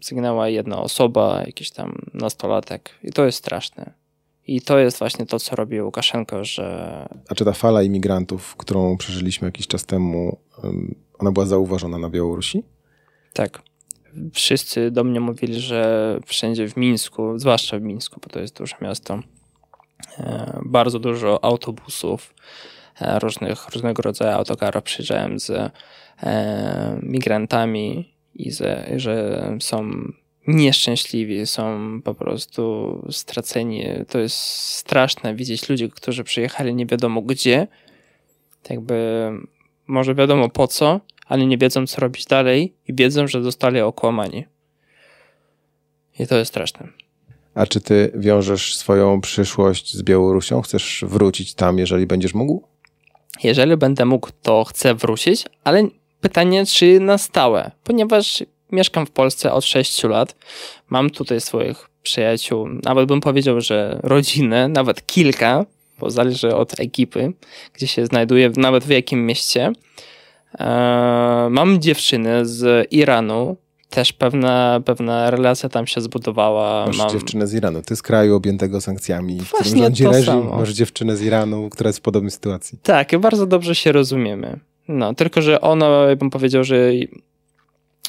[0.01, 3.98] zginęła jedna osoba, jakiś tam nastolatek i to jest straszne.
[4.49, 7.09] I to jest właśnie to, co robi Łukaszenko, że...
[7.29, 10.39] A czy ta fala imigrantów, którą przeżyliśmy jakiś czas temu,
[11.19, 12.63] ona była zauważona na Białorusi?
[13.33, 13.63] Tak.
[14.33, 18.77] Wszyscy do mnie mówili, że wszędzie w Mińsku, zwłaszcza w Mińsku, bo to jest duże
[18.83, 19.21] miasto,
[20.19, 22.35] e, bardzo dużo autobusów,
[23.01, 25.71] e, różnych, różnego rodzaju autokarów przyjeżdżałem z e,
[27.03, 28.53] migrantami i
[28.97, 29.91] że są
[30.49, 33.85] nieszczęśliwi, są po prostu straceni.
[34.09, 37.67] To jest straszne widzieć ludzi, którzy przyjechali nie wiadomo gdzie,
[38.71, 39.31] jakby
[39.87, 44.45] może wiadomo po co, ale nie wiedzą co robić dalej i wiedzą, że zostali okłamani.
[46.19, 46.89] I to jest straszne.
[47.55, 50.63] A czy ty wiążesz swoją przyszłość z Białorusią?
[50.63, 52.63] Chcesz wrócić tam, jeżeli będziesz mógł?
[53.43, 55.89] Jeżeli będę mógł, to chcę wrócić, ale
[56.21, 60.35] pytanie, czy na stałe, ponieważ mieszkam w Polsce od 6 lat.
[60.89, 65.65] Mam tutaj swoich przyjaciół, nawet bym powiedział, że rodzinę, nawet kilka,
[65.99, 67.33] bo zależy od ekipy,
[67.75, 69.73] gdzie się znajduję, nawet w jakim mieście.
[70.59, 73.57] Eee, mam dziewczynę z Iranu,
[73.91, 76.87] też pewna, pewna relacja tam się zbudowała.
[76.87, 77.11] Masz Mam...
[77.11, 77.83] dziewczynę z Iranu.
[77.83, 80.57] Ty z kraju objętego sankcjami, w którym rządzi reżim, samo.
[80.57, 82.79] masz dziewczynę z Iranu, która jest w podobnej sytuacji.
[82.83, 84.61] Tak, bardzo dobrze się rozumiemy.
[84.89, 86.91] No, tylko, że ona, ja bym powiedział, że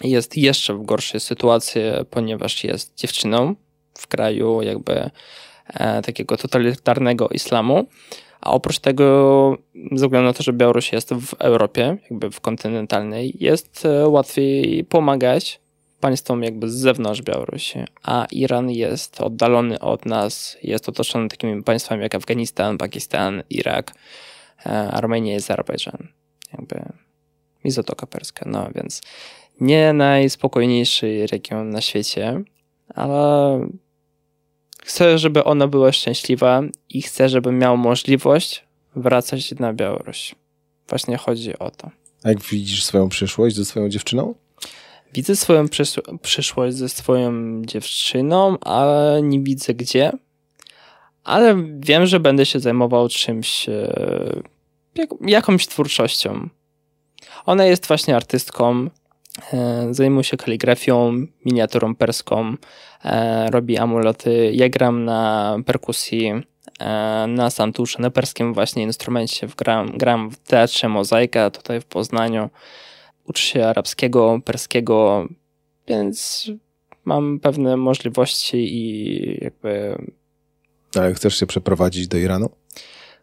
[0.03, 3.55] jest jeszcze w gorszej sytuacji, ponieważ jest dziewczyną
[3.97, 5.09] w kraju jakby
[5.73, 7.87] e, takiego totalitarnego islamu.
[8.41, 9.57] A oprócz tego,
[9.91, 14.83] ze względu na to, że Białoruś jest w Europie, jakby w kontynentalnej, jest e, łatwiej
[14.83, 15.59] pomagać
[15.99, 22.01] państwom jakby z zewnątrz Białorusi, a Iran jest oddalony od nas, jest otoczony takimi państwami
[22.01, 23.93] jak Afganistan, Pakistan, Irak,
[24.65, 26.07] e, Armenia i Azerbejdżan.
[26.53, 26.85] Jakby
[27.63, 28.45] i Zatoka Perska.
[28.49, 29.01] No więc
[29.61, 32.43] nie najspokojniejszy region na świecie,
[32.95, 33.59] ale
[34.83, 40.35] chcę, żeby ona była szczęśliwa i chcę, żeby miał możliwość wracać na Białoruś.
[40.89, 41.91] Właśnie chodzi o to.
[42.23, 44.35] A jak widzisz swoją przyszłość ze swoją dziewczyną?
[45.13, 45.65] Widzę swoją
[46.21, 47.31] przyszłość ze swoją
[47.65, 50.11] dziewczyną, ale nie widzę gdzie.
[51.23, 54.41] Ale wiem, że będę się zajmował czymś, e,
[54.95, 56.49] jak, jakąś twórczością.
[57.45, 58.89] Ona jest właśnie artystką,
[59.53, 62.55] E, zajmuje się kaligrafią, miniaturą perską,
[63.03, 64.51] e, robi amulety.
[64.53, 66.31] Ja gram na perkusji,
[66.79, 69.47] e, na santusze, na perskim właśnie instrumencie.
[69.57, 72.49] Gram, gram w teatrze Mozaika tutaj w Poznaniu.
[73.25, 75.27] Uczę się arabskiego, perskiego,
[75.87, 76.47] więc
[77.05, 79.97] mam pewne możliwości i jakby...
[80.95, 82.49] Ale chcesz się przeprowadzić do Iranu?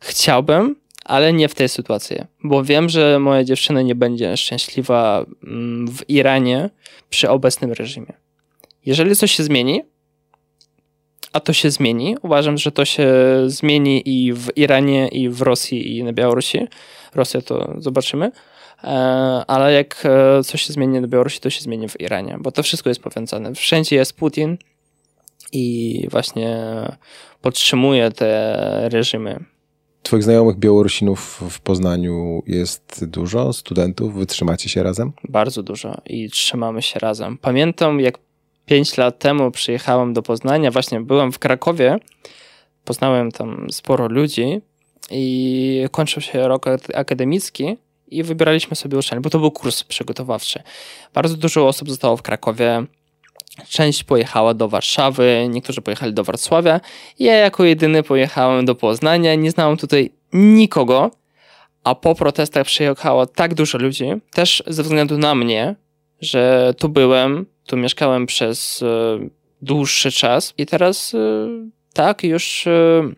[0.00, 0.76] Chciałbym,
[1.06, 6.10] ale nie w tej sytuacji, bo wiem, że moja dziewczyna nie będzie szczęśliwa mm, w
[6.10, 6.70] Iranie
[7.10, 8.12] przy obecnym reżimie.
[8.86, 9.82] Jeżeli coś się zmieni,
[11.32, 13.08] a to się zmieni, uważam, że to się
[13.46, 16.66] zmieni i w Iranie, i w Rosji, i na Białorusi.
[17.14, 18.30] Rosja to zobaczymy.
[18.84, 18.88] E,
[19.46, 22.62] ale jak e, coś się zmieni na Białorusi, to się zmieni w Iranie, bo to
[22.62, 23.54] wszystko jest powiązane.
[23.54, 24.58] Wszędzie jest Putin
[25.52, 26.58] i właśnie
[27.40, 29.44] podtrzymuje te reżimy.
[30.06, 33.52] Twoich znajomych Białorusinów w Poznaniu jest dużo?
[33.52, 34.14] Studentów?
[34.14, 35.12] Wytrzymacie się razem?
[35.28, 37.38] Bardzo dużo i trzymamy się razem.
[37.38, 38.18] Pamiętam, jak
[38.66, 41.98] pięć lat temu przyjechałem do Poznania, właśnie byłem w Krakowie,
[42.84, 44.60] poznałem tam sporo ludzi
[45.10, 47.76] i kończył się rok akademicki
[48.08, 50.62] i wybieraliśmy sobie uczelnię, bo to był kurs przygotowawczy.
[51.14, 52.86] Bardzo dużo osób zostało w Krakowie,
[53.68, 56.80] część pojechała do Warszawy, niektórzy pojechali do Wrocławia.
[57.18, 61.10] Ja jako jedyny pojechałem do Poznania, nie znałem tutaj nikogo,
[61.84, 65.74] a po protestach przyjechało tak dużo ludzi, też ze względu na mnie,
[66.20, 69.18] że tu byłem, tu mieszkałem przez e,
[69.62, 71.18] dłuższy czas i teraz e,
[71.92, 73.12] tak już e,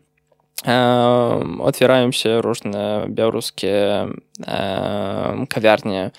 [1.60, 4.06] otwierają się różne białoruskie
[5.48, 6.10] kawiarnie,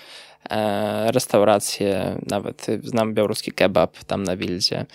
[1.06, 4.86] restauracje, nawet znam białoruski kebab tam na Wildzie.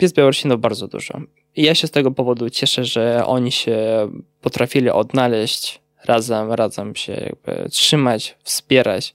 [0.00, 1.20] Jest Białorusinów bardzo dużo.
[1.56, 3.78] I ja się z tego powodu cieszę, że oni się
[4.40, 9.14] potrafili odnaleźć razem, razem się jakby trzymać, wspierać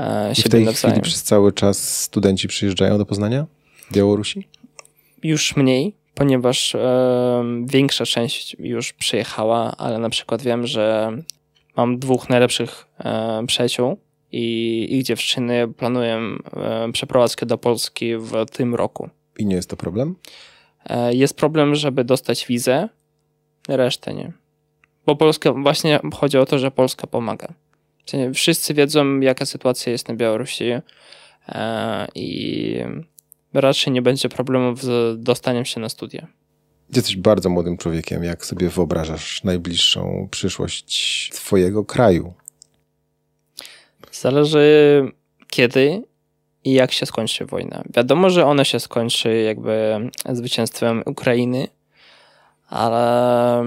[0.00, 0.94] e, I w tej nawzajem.
[0.94, 3.46] chwili przez cały czas studenci przyjeżdżają do Poznania?
[3.92, 4.48] Białorusi?
[5.22, 11.12] Już mniej, ponieważ e, większa część już przyjechała, ale na przykład wiem, że
[11.76, 13.96] mam dwóch najlepszych e, przyjaciół
[14.32, 19.08] i ich dziewczyny planują e, przeprowadzkę do Polski w tym roku.
[19.38, 20.16] I nie jest to problem?
[20.84, 22.88] E, jest problem, żeby dostać wizę,
[23.68, 24.32] resztę nie.
[25.06, 27.48] Bo Polska, właśnie chodzi o to, że Polska pomaga.
[28.34, 30.64] Wszyscy wiedzą, jaka sytuacja jest na Białorusi
[31.48, 32.78] e, i
[33.54, 36.26] raczej nie będzie problemów z dostaniem się na studia.
[36.96, 38.24] Jesteś bardzo młodym człowiekiem.
[38.24, 42.34] Jak sobie wyobrażasz najbliższą przyszłość twojego kraju?
[44.12, 45.02] Zależy
[45.50, 46.02] kiedy
[46.64, 47.82] i jak się skończy wojna.
[47.94, 50.00] Wiadomo, że ona się skończy jakby
[50.32, 51.68] zwycięstwem Ukrainy,
[52.68, 53.64] ale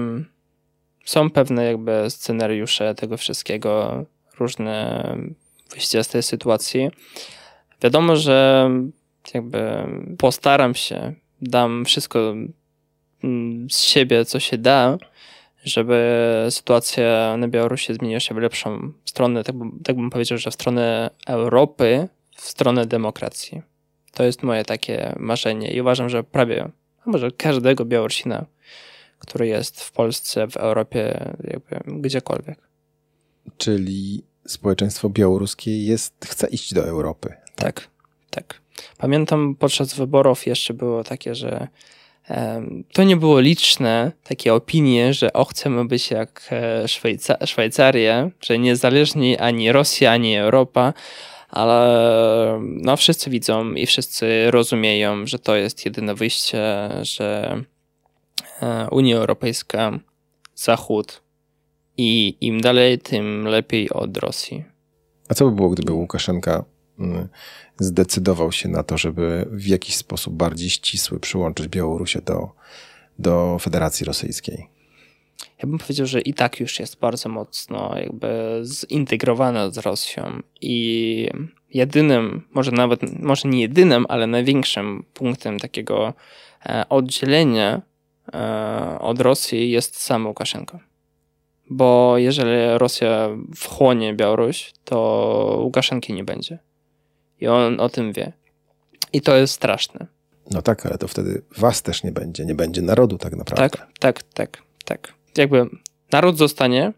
[1.04, 4.04] są pewne jakby scenariusze tego wszystkiego,
[4.38, 5.02] różne
[5.70, 6.90] wyjścia z tej sytuacji.
[7.82, 8.70] Wiadomo, że
[9.34, 9.86] jakby
[10.18, 12.34] postaram się, dam wszystko
[13.24, 14.98] mm, z siebie, co się da,
[15.66, 20.50] żeby sytuacja na Białorusi zmieniła się w lepszą stronę, tak bym, tak bym powiedział, że
[20.50, 23.62] w stronę Europy, w stronę demokracji.
[24.12, 26.68] To jest moje takie marzenie i uważam, że prawie,
[27.06, 28.46] a może każdego Białorusina,
[29.18, 32.58] który jest w Polsce, w Europie, jakby gdziekolwiek.
[33.56, 37.34] Czyli społeczeństwo białoruskie jest, chce iść do Europy.
[37.56, 37.88] Tak,
[38.30, 38.60] tak.
[38.98, 41.68] Pamiętam podczas wyborów jeszcze było takie, że
[42.92, 48.58] to nie było liczne, takie opinie, że o, chcemy być jak e, Szwajca Szwajcaria, że
[48.58, 50.92] niezależni ani Rosja, ani Europa,
[51.48, 57.60] ale no, wszyscy widzą i wszyscy rozumieją, że to jest jedyne wyjście, że
[58.62, 59.98] e, Unia Europejska,
[60.54, 61.22] Zachód
[61.96, 64.64] i im dalej, tym lepiej od Rosji.
[65.28, 66.64] A co by było, gdyby Łukaszenka
[67.78, 72.50] zdecydował się na to, żeby w jakiś sposób bardziej ścisły przyłączyć Białorusię do,
[73.18, 74.68] do Federacji Rosyjskiej?
[75.62, 81.28] Ja bym powiedział, że i tak już jest bardzo mocno jakby zintegrowana z Rosją i
[81.74, 86.14] jedynym, może nawet, może nie jedynym, ale największym punktem takiego
[86.66, 87.82] e, oddzielenia
[88.34, 90.78] e, od Rosji jest sam Łukaszenko.
[91.70, 96.58] Bo jeżeli Rosja wchłonie Białoruś, to Łukaszenki nie będzie.
[97.40, 98.32] I on o tym wie.
[99.12, 100.06] I to jest straszne.
[100.50, 103.68] No tak, ale to wtedy was też nie będzie, nie będzie narodu tak naprawdę.
[103.68, 105.12] Tak, tak, tak, tak.
[105.36, 105.66] Jakby
[106.12, 106.92] naród zostanie,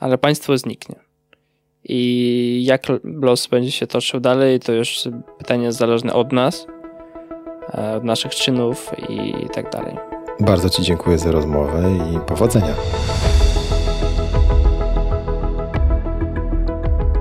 [0.00, 0.96] ale państwo zniknie.
[1.84, 5.08] I jak los będzie się toczył dalej, to już
[5.38, 6.66] pytanie zależne od nas,
[7.74, 9.96] e, od naszych czynów i tak dalej.
[10.40, 11.82] Bardzo Ci dziękuję za rozmowę
[12.14, 12.74] i powodzenia.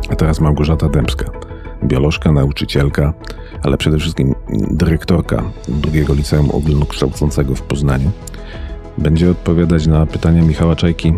[0.09, 1.32] A teraz Małgorzata Dębska,
[1.84, 3.13] biolożka, nauczycielka,
[3.63, 4.36] ale przede wszystkim
[4.71, 8.11] dyrektorka drugiego liceum ogólnokształcącego w Poznaniu.
[8.97, 11.13] Będzie odpowiadać na pytania Michała Czajki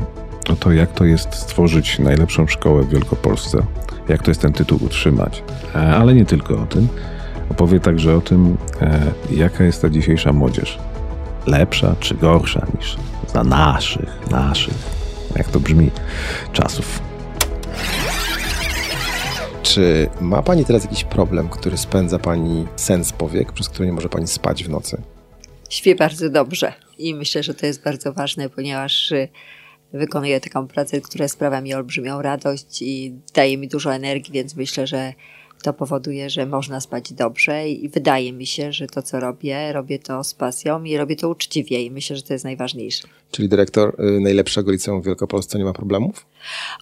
[0.50, 3.66] o to, jak to jest stworzyć najlepszą szkołę w Wielkopolsce,
[4.10, 5.44] jak to jest ten tytuł utrzymać,
[5.76, 6.88] E, ale nie tylko o tym.
[7.50, 9.00] Opowie także o tym, e,
[9.32, 10.80] jaka jest ta dzisiejsza młodzież.
[11.48, 12.98] Lepsza czy gorsza niż
[13.34, 14.74] za naszych, naszych,
[15.36, 15.92] jak to brzmi,
[16.54, 17.09] czasów.
[19.70, 24.10] Czy ma Pani teraz jakiś problem, który spędza Pani sens powiek, przez który nie może
[24.10, 25.02] Pani spać w nocy?
[25.70, 29.28] Śpię bardzo dobrze i myślę, że to jest bardzo ważne, ponieważ y,
[29.94, 34.88] wykonuję taką pracę, która sprawia mi olbrzymią radość i daje mi dużo energii, więc myślę,
[34.88, 35.14] że
[35.64, 40.00] To powoduje, że można spać dobrze i wydaje mi się, że to, co robię, robię
[40.00, 43.08] to z pasją i robię to uczciwie i myślę, że to jest najważniejsze.
[43.32, 46.26] Czyli dyrektor y, najlepszego liceum w Wielkopolsce nie ma problemów?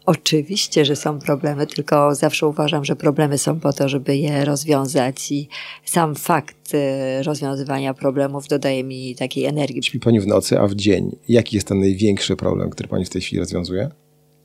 [0.06, 5.32] Oczywiście, że są problemy, tylko zawsze uważam, że problemy są po to, żeby je rozwiązać
[5.32, 5.50] i
[5.86, 9.84] sam fakt y, rozwiązywania problemów dodaje mi takiej energii.
[9.84, 11.16] Śpi Pani w nocy, a w dzień.
[11.30, 13.90] Jaki jest ten największy problem, który Pani w tej chwili rozwiązuje?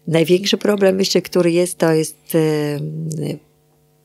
[0.07, 3.39] Największy problem, myślę, który jest, to jest y,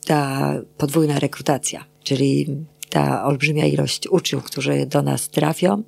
[0.08, 2.48] ta podwójna rekrutacja, czyli
[2.90, 5.84] ta olbrzymia ilość uczniów, którzy do nas trafią.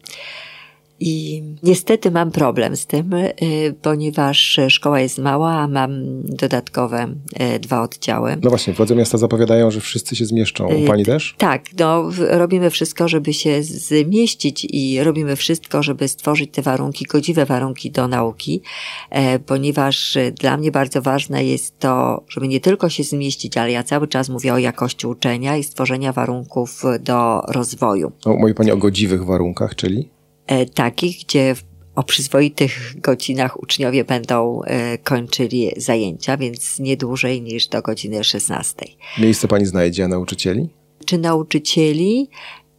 [1.00, 3.34] I niestety mam problem z tym, y,
[3.82, 5.92] ponieważ szkoła jest mała, a mam
[6.24, 7.16] dodatkowe
[7.56, 8.38] y, dwa oddziały.
[8.44, 10.68] No właśnie, władze miasta zapowiadają, że wszyscy się zmieszczą.
[10.68, 11.36] U Pani też?
[11.38, 17.46] Tak, no, robimy wszystko, żeby się zmieścić i robimy wszystko, żeby stworzyć te warunki, godziwe
[17.46, 18.62] warunki do nauki,
[19.10, 23.84] e, ponieważ dla mnie bardzo ważne jest to, żeby nie tylko się zmieścić, ale ja
[23.84, 28.12] cały czas mówię o jakości uczenia i stworzenia warunków do rozwoju.
[28.26, 30.10] No, mówi Pani o godziwych warunkach, czyli?
[30.50, 31.56] E, takich, gdzie
[31.96, 38.86] o przyzwoitych godzinach uczniowie będą e, kończyli zajęcia, więc nie dłużej niż do godziny 16.
[39.20, 40.70] Miejsce pani znajdzie, a nauczycieli?
[41.06, 42.30] Czy nauczycieli?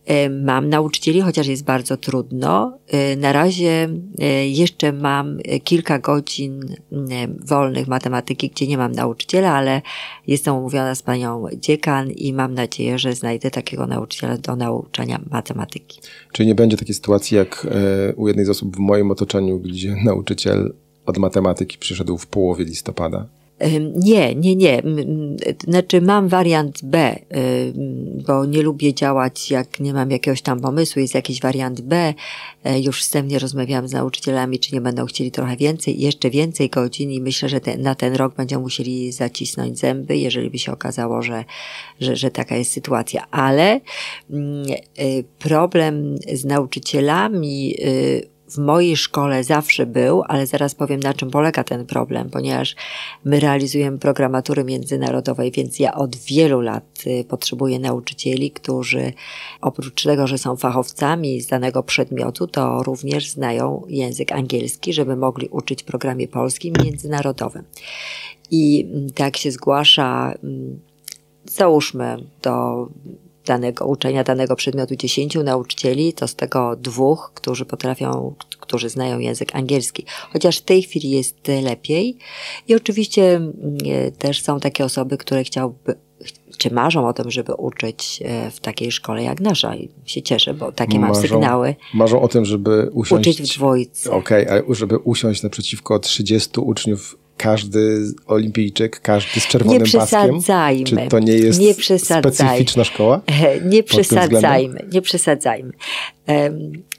[0.07, 2.79] E, mam nauczycieli, chociaż jest bardzo trudno.
[2.89, 3.89] E, na razie
[4.19, 6.77] e, jeszcze mam kilka godzin
[7.49, 9.83] wolnych matematyki, gdzie nie mam nauczyciela, ale
[10.27, 16.01] jestem umówiona z panią dziekan i mam nadzieję, że znajdę takiego nauczyciela do nauczania matematyki.
[16.33, 17.67] Czyli nie będzie takiej sytuacji jak
[18.17, 20.75] u jednej z osób w moim otoczeniu, gdzie nauczyciel
[21.07, 23.40] od matematyki przyszedł w połowie listopada?
[23.95, 24.83] Nie, nie, nie.
[25.65, 27.19] Znaczy mam wariant B,
[28.27, 32.15] bo nie lubię działać, jak nie mam jakiegoś tam pomysłu, jest jakiś wariant B.
[32.65, 37.11] E, już wstępnie rozmawiałam z nauczycielami, czy nie będą chcieli trochę więcej, jeszcze więcej godzin
[37.11, 41.23] i myślę, że te, na ten rok będziemy musieli zacisnąć zęby, jeżeli by się okazało,
[41.23, 41.45] że,
[42.01, 43.31] że, że taka jest sytuacja.
[43.31, 43.81] Ale
[44.31, 51.15] mm, e, problem z nauczycielami y, w mojej szkole zawsze był, ale zaraz powiem na
[51.15, 52.77] czym polega ten problem, ponieważ
[53.25, 59.13] my realizujemy programatury międzynarodowej, więc ja od wielu lat y, potrzebuję nauczycieli, którzy
[59.61, 65.49] oprócz tego, że są fachowcami z danego przedmiotu, to również znają język angielski, żeby mogli
[65.49, 67.65] uczyć programie polskim międzynarodowym.
[68.51, 70.81] I mm, tak się zgłasza, mm,
[71.45, 72.87] załóżmy do
[73.47, 79.57] danego uczenia danego przedmiotu dziesięciu nauczycieli, to z tego dwóch, którzy potrafią, którzy znają język
[79.57, 80.05] angielski.
[80.33, 82.19] Chociaż w tej chwili jest lepiej.
[82.69, 83.79] I oczywiście mm,
[84.19, 85.95] też są takie osoby, które chciałby,
[86.59, 89.77] czy marzą o tym, żeby uczyć e, w takiej szkole jak nasza.
[89.77, 91.75] I się cieszę, bo takie marzą, mam sygnały.
[91.95, 93.29] Marzą o tym, żeby usiąść...
[93.29, 94.11] Uczyć w dwójce.
[94.11, 100.41] Okej, okay, ale żeby usiąść naprzeciwko 30 uczniów każdy olimpijczyk, każdy z czerwonym nie paskiem?
[100.85, 103.21] Czy to nie jest nie specyficzna szkoła?
[103.73, 105.73] Nie przesadzajmy, nie przesadzajmy.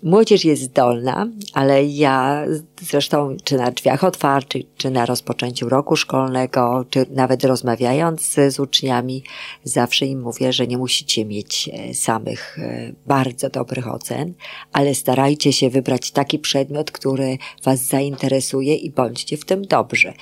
[0.04, 2.46] Młodzież jest zdolna, ale ja
[2.82, 9.24] zresztą czy na drzwiach otwartych, czy na rozpoczęciu roku szkolnego, czy nawet rozmawiając z uczniami,
[9.64, 14.34] zawsze im mówię, że nie musicie mieć e, samych e, bardzo dobrych ocen,
[14.74, 20.14] ale starajcie się wybrać taki przedmiot, który Was zainteresuje i bądźcie w tym dobrzy.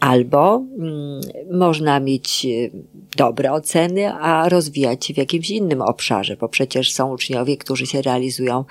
[0.00, 1.20] Albo mm,
[1.52, 2.70] można mieć e,
[3.16, 8.02] dobre oceny, a rozwijać się w jakimś innym obszarze, bo przecież są uczniowie, którzy się
[8.02, 8.64] realizują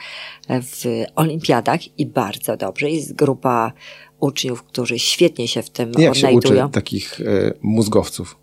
[0.50, 2.90] w olimpiadach i bardzo dobrze.
[2.90, 3.74] Jest grupa
[4.20, 6.34] uczniów, którzy świetnie się w tym Jak odnajdują.
[6.36, 8.38] Jak się uczy takich e, mózgowców?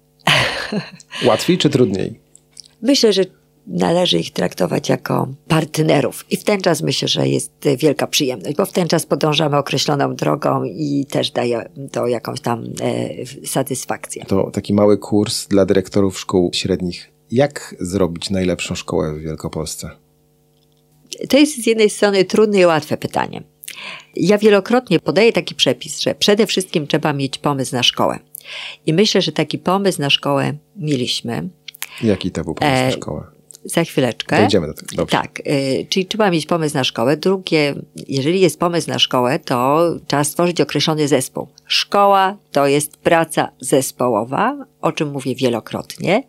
[1.26, 2.20] Łatwiej czy trudniej?
[2.82, 3.24] Myślę, że
[3.70, 6.24] należy ich traktować jako partnerów.
[6.30, 10.14] I w ten czas myślę, że jest wielka przyjemność, bo w ten czas podążamy określoną
[10.14, 14.24] drogą i też daje to jakąś tam e, satysfakcję.
[14.24, 17.10] To taki mały kurs dla dyrektorów szkół średnich.
[17.30, 19.90] Jak zrobić najlepszą szkołę w Wielkopolsce?
[21.28, 23.42] To jest z jednej strony trudne i łatwe pytanie.
[24.16, 28.18] Ja wielokrotnie podaję taki przepis, że przede wszystkim trzeba mieć pomysł na szkołę.
[28.86, 31.48] I myślę, że taki pomysł na szkołę mieliśmy.
[32.02, 33.39] Jaki to był pomysł na e, szkołę?
[33.64, 34.36] Za chwileczkę.
[34.40, 34.96] Dojdziemy do tego.
[34.96, 35.16] Dobrze.
[35.16, 37.16] Tak, y, czyli trzeba mieć pomysł na szkołę.
[37.16, 37.74] Drugie,
[38.08, 41.48] jeżeli jest pomysł na szkołę, to trzeba stworzyć określony zespół.
[41.66, 46.22] Szkoła to jest praca zespołowa, o czym mówię wielokrotnie.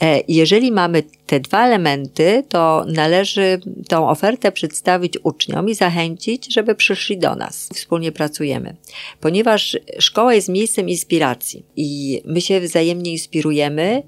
[0.00, 6.74] E, jeżeli mamy te dwa elementy, to należy tą ofertę przedstawić uczniom i zachęcić, żeby
[6.74, 7.68] przyszli do nas.
[7.74, 8.76] Wspólnie pracujemy.
[9.20, 14.02] Ponieważ szkoła jest miejscem inspiracji i my się wzajemnie inspirujemy,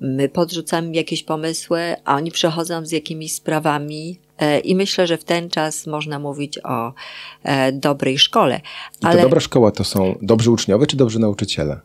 [0.00, 5.24] my podrzucamy jakieś pomysły, a oni przychodzą z jakimiś sprawami, e, i myślę, że w
[5.24, 6.92] ten czas można mówić o
[7.42, 8.60] e, dobrej szkole.
[9.02, 9.18] Ale...
[9.18, 11.80] I dobra szkoła to są dobrzy uczniowie czy dobrzy nauczyciele?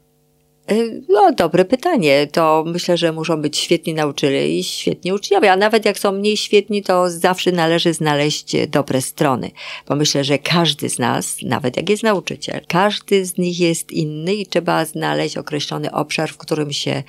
[0.71, 2.27] Y, no, dobre pytanie.
[2.31, 6.37] To myślę, że muszą być świetni nauczyciele i świetni uczniowie, a nawet jak są mniej
[6.37, 9.51] świetni, to zawsze należy znaleźć dobre strony.
[9.87, 14.33] Bo myślę, że każdy z nas, nawet jak jest nauczyciel, każdy z nich jest inny
[14.33, 17.03] i trzeba znaleźć określony obszar, w którym się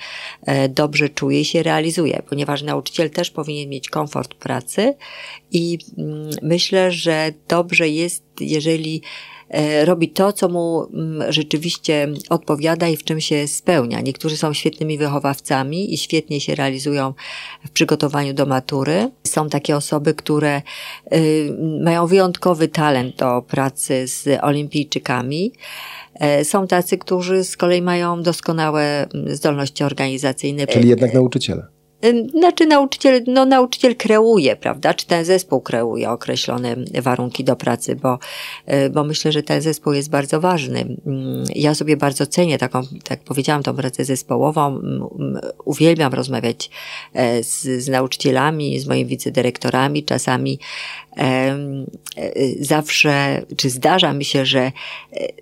[0.46, 4.94] e, dobrze czuje i się realizuje, ponieważ nauczyciel też powinien mieć komfort pracy
[5.50, 9.03] i mm, myślę, że dobrze jest, jeżeli
[9.84, 14.00] robi to, co mu mm, rzeczywiście odpowiada i w czym się spełnia.
[14.00, 17.14] Niektórzy są świetnymi wychowawcami i świetnie się realizują
[17.64, 19.11] w przygotowaniu do matury.
[19.24, 20.62] Są takie osoby, które
[21.12, 25.53] y, mają wyjątkowy talent do pracy z olimpijczykami.
[26.14, 30.66] E, są tacy, którzy z kolei mają doskonałe mm, zdolności organizacyjne.
[30.66, 31.66] Czyli jednak nauczyciele.
[32.30, 34.94] Znaczy nauczyciel, no nauczyciel kreuje, prawda?
[34.94, 38.18] Czy ten zespół kreuje określone warunki do pracy, bo,
[38.72, 40.96] y, bo myślę, że ten zespół jest bardzo ważny.
[41.55, 44.80] Ja sobie bardzo cenię taką, tak powiedziałam, tą pracę zespołową.
[45.64, 46.70] Uwielbiam rozmawiać
[47.14, 50.05] e, z, z nauczycielami, z moimi wicedyrektorami.
[50.05, 50.59] Czasami
[52.60, 54.72] zawsze, czy zdarza mi się, że e,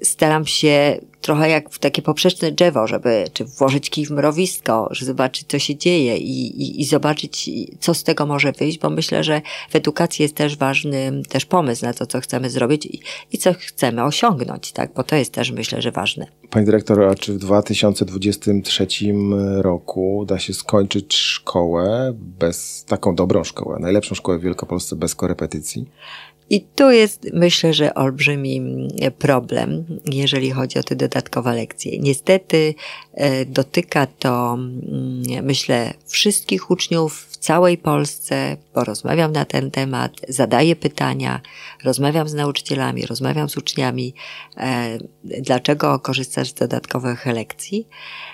[0.03, 5.07] staram się trochę jak w takie poprzeczne drzewo, żeby, czy włożyć kij w mrowisko, żeby
[5.07, 7.51] zobaczyć, co się dzieje i, i, i zobaczyć,
[7.81, 11.85] co z tego może wyjść, bo myślę, że w edukacji jest też ważny też pomysł
[11.85, 13.01] na to, co chcemy zrobić i,
[13.33, 16.27] i co chcemy osiągnąć, tak, bo to jest też myślę, że ważne.
[16.51, 18.87] Pani dyrektor, a czy w 2023
[19.59, 25.60] roku da się skończyć szkołę bez, taką dobrą szkołę, najlepszą szkołę w Wielkopolsce bez korepetycji?
[26.51, 28.89] I tu jest, myślę, że olbrzymi mm,
[29.19, 31.99] problem, jeżeli chodzi o te dodatkowe lekcje.
[31.99, 32.75] Niestety
[33.15, 40.77] e, dotyka to, mm, myślę, wszystkich uczniów całej Polsce, bo rozmawiam na ten temat, zadaję
[40.77, 41.41] pytania,
[41.85, 44.15] rozmawiam z nauczycielami, rozmawiam z uczniami,
[44.57, 47.89] e, dlaczego korzystać z dodatkowych lekcji.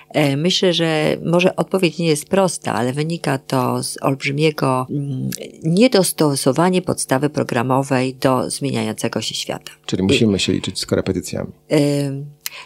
[0.09, 5.29] E, myślę, że może odpowiedź nie jest prosta, ale wynika to z olbrzymiego mm,
[5.63, 9.71] niedostosowania podstawy programowej do zmieniającego się świata.
[9.85, 11.51] Czyli musimy się liczyć z korepetycjami.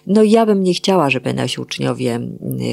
[0.08, 2.20] No ja bym nie chciała, żeby nasi uczniowie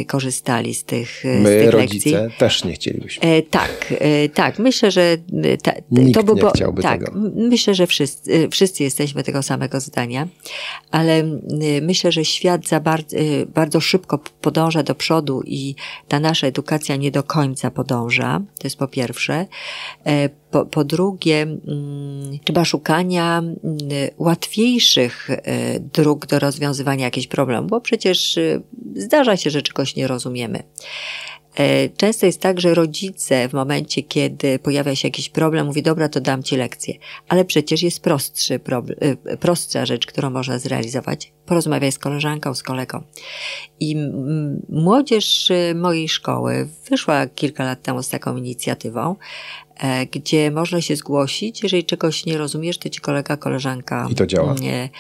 [0.01, 2.39] y, korzystali z tych, My, z tych rodzice, lekcji.
[2.39, 3.23] też nie chcielibyśmy.
[3.23, 4.59] E, tak, e, tak.
[4.59, 7.13] Myślę, że y, ta, Nikt to by nie chciałby tak, tego.
[7.35, 10.29] Myślę, że wszyscy, y, wszyscy jesteśmy tego samego zdania,
[10.91, 11.25] ale
[11.83, 13.17] myślę, że świat za bardzo,
[13.55, 15.75] bardzo szybko podąża do przodu i
[16.09, 18.41] ta nasza edukacja nie do końca podąża.
[18.59, 19.47] To jest po pierwsze.
[20.07, 23.59] E, po, po drugie, mm, trzeba szukania mm,
[24.19, 25.31] łatwiejszych
[25.95, 28.63] dróg do rozwiązywania jakichś problemów, bo przecież y,
[28.97, 30.63] zdarza się, że czegoś nie rozumiemy.
[31.59, 36.09] E, często jest tak, że rodzice w momencie, kiedy pojawia się jakiś problem, mówi, dobra,
[36.09, 36.95] to dam ci lekcję.
[37.29, 38.99] Ale przecież jest prostszy problem,
[39.41, 41.33] prostsza rzecz, którą można zrealizować.
[41.47, 43.03] Porozmawiaj z koleżanką, z kolegą.
[43.81, 43.97] I
[44.69, 49.68] młodzież mojej szkoły wyszła kilka lat temu z taką inicjatywą, e,
[50.13, 54.09] gdzie można się zgłosić, jeżeli czegoś nie rozumiesz, to ci kolega, koleżanka.
[54.11, 54.55] I to działa.
[54.61, 54.91] Nie,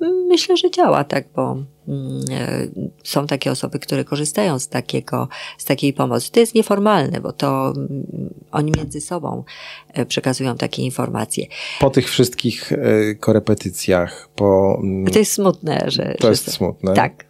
[0.00, 1.56] Myślę, że działa tak, bo
[1.88, 2.68] mm, e,
[3.04, 5.28] są takie osoby, które korzystają z takiego,
[5.58, 6.32] z takiej pomocy.
[6.32, 8.06] To jest nieformalne, bo to mm,
[8.52, 9.44] oni między sobą
[9.92, 11.46] e, przekazują takie informacje.
[11.80, 14.78] Po tych wszystkich e, korepetycjach, po...
[14.82, 16.14] Mm, to jest smutne, że...
[16.20, 16.94] To jest smutne.
[16.94, 17.26] Tak.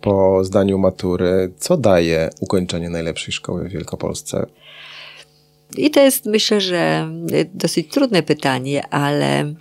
[0.00, 4.46] Po zdaniu matury, co daje ukończenie najlepszej szkoły w Wielkopolsce?
[5.76, 7.08] I to jest, myślę, że
[7.54, 9.54] dosyć trudne pytanie, ale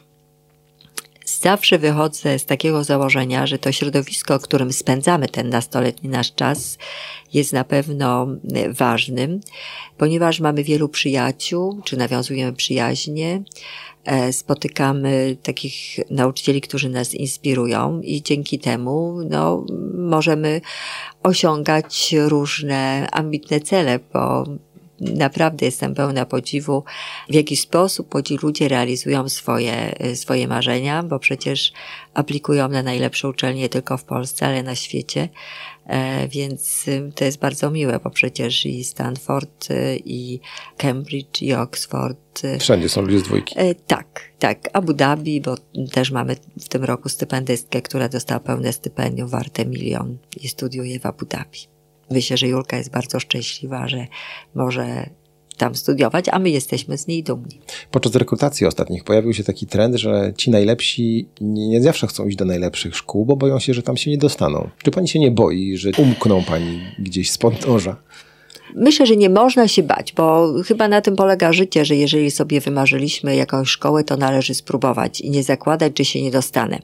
[1.25, 6.77] zawsze wychodzę z takiego założenia, że to środowisko, w którym spędzamy ten nastoletni nasz czas,
[7.33, 9.39] jest na pewno e, ważnym,
[9.97, 13.43] ponieważ mamy wielu przyjaciół, czy nawiązujemy przyjaźnie,
[14.05, 20.61] e, spotykamy takich nauczycieli, którzy nas inspirują i dzięki temu no, możemy
[21.23, 24.45] osiągać różne ambitne cele, bo
[25.15, 26.83] naprawdę jestem pełna podziwu,
[27.29, 31.73] w jaki sposób młodzi ludzie realizują swoje, swoje marzenia, bo przecież
[32.13, 35.29] aplikują na najlepsze uczelnie nie tylko w Polsce, ale na świecie.
[35.85, 40.39] E, więc y, to jest bardzo miłe, bo przecież i Stanford, y, i
[40.77, 42.43] Cambridge, i Oxford.
[42.43, 43.55] Y, Wszędzie są ludzie z dwójki.
[43.57, 44.69] E, tak, tak.
[44.73, 45.55] Abu Dhabi, bo
[45.91, 51.05] też mamy w tym roku stypendystkę, która dostała pełne stypendium warte milion i studiuje w
[51.05, 51.72] Abu Dhabi.
[52.11, 54.07] Myślę, że Julka jest bardzo szczęśliwa, że
[54.55, 55.09] może
[55.57, 57.59] tam studiować, a my jesteśmy z niej dumni.
[57.91, 62.45] Podczas rekrutacji ostatnich pojawił się taki trend, że ci najlepsi nie zawsze chcą iść do
[62.45, 64.69] najlepszych szkół, bo boją się, że tam się nie dostaną.
[64.83, 67.95] Czy pani się nie boi, że umkną pani gdzieś spod noża?
[68.75, 72.61] Myślę, że nie można się bać, bo chyba na tym polega życie, że jeżeli sobie
[72.61, 76.79] wymarzyliśmy jakąś szkołę, to należy spróbować i nie zakładać, że się nie dostanę.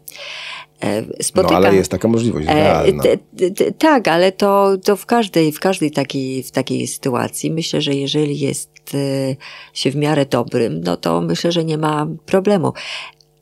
[0.84, 1.62] E, spotykam.
[1.62, 3.04] No ale jest taka możliwość E, realna.
[3.04, 7.52] t- t- t- tak, ale to, to w każdej, w każdej takiej, w takiej sytuacji
[7.52, 9.36] myślę, że jeżeli jest e,
[9.74, 12.74] się w miarę dobrym, no to myślę, że nie ma problemu.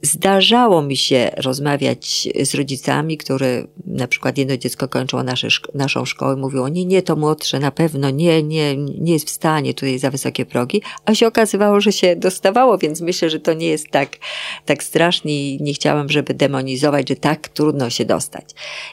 [0.01, 6.33] Zdarzało mi się rozmawiać z rodzicami, które na przykład jedno dziecko kończyło nasze, naszą szkołę
[6.33, 9.99] i mówiło, nie, nie, to młodsze na pewno, nie, nie, nie jest w stanie tutaj
[9.99, 13.89] za wysokie progi, a się okazywało, że się dostawało, więc myślę, że to nie jest
[13.89, 14.17] tak,
[14.65, 18.45] tak strasznie i nie chciałam, żeby demonizować, że tak trudno się dostać.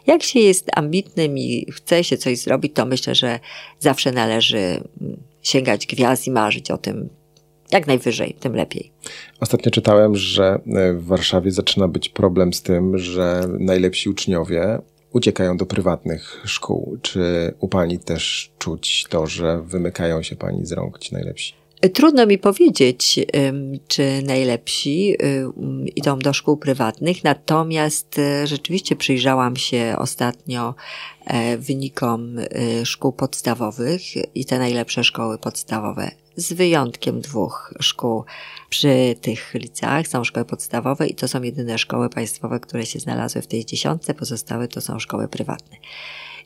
[0.06, 3.40] Jak się jest ambitnym i chce się coś zrobić, to myślę, że
[3.78, 7.08] zawsze należy mm, sięgać gwiazd i marzyć o tym
[7.74, 8.92] jak najwyżej, tym lepiej.
[9.40, 14.78] Ostatnio czytałem, że e, w Warszawie zaczyna być problem z tym, że najlepsi uczniowie
[15.12, 16.96] uciekają do prywatnych szkół.
[17.02, 21.54] Czy u pani też czuć to, że wymykają się pani z rąk ci najlepsi?
[21.92, 23.20] Trudno mi powiedzieć,
[23.88, 25.16] czy najlepsi
[25.96, 30.74] idą do szkół prywatnych, natomiast e, rzeczywiście przyjrzałam się ostatnio
[31.26, 32.36] e, wynikom
[32.84, 34.02] szkół podstawowych
[34.34, 38.24] i te najlepsze szkoły podstawowe, z wyjątkiem dwóch szkół
[38.68, 43.42] przy tych liceach, są szkoły podstawowe i to są jedyne szkoły państwowe, które się znalazły
[43.42, 45.76] w tej dziesiątce, pozostałe to są szkoły prywatne.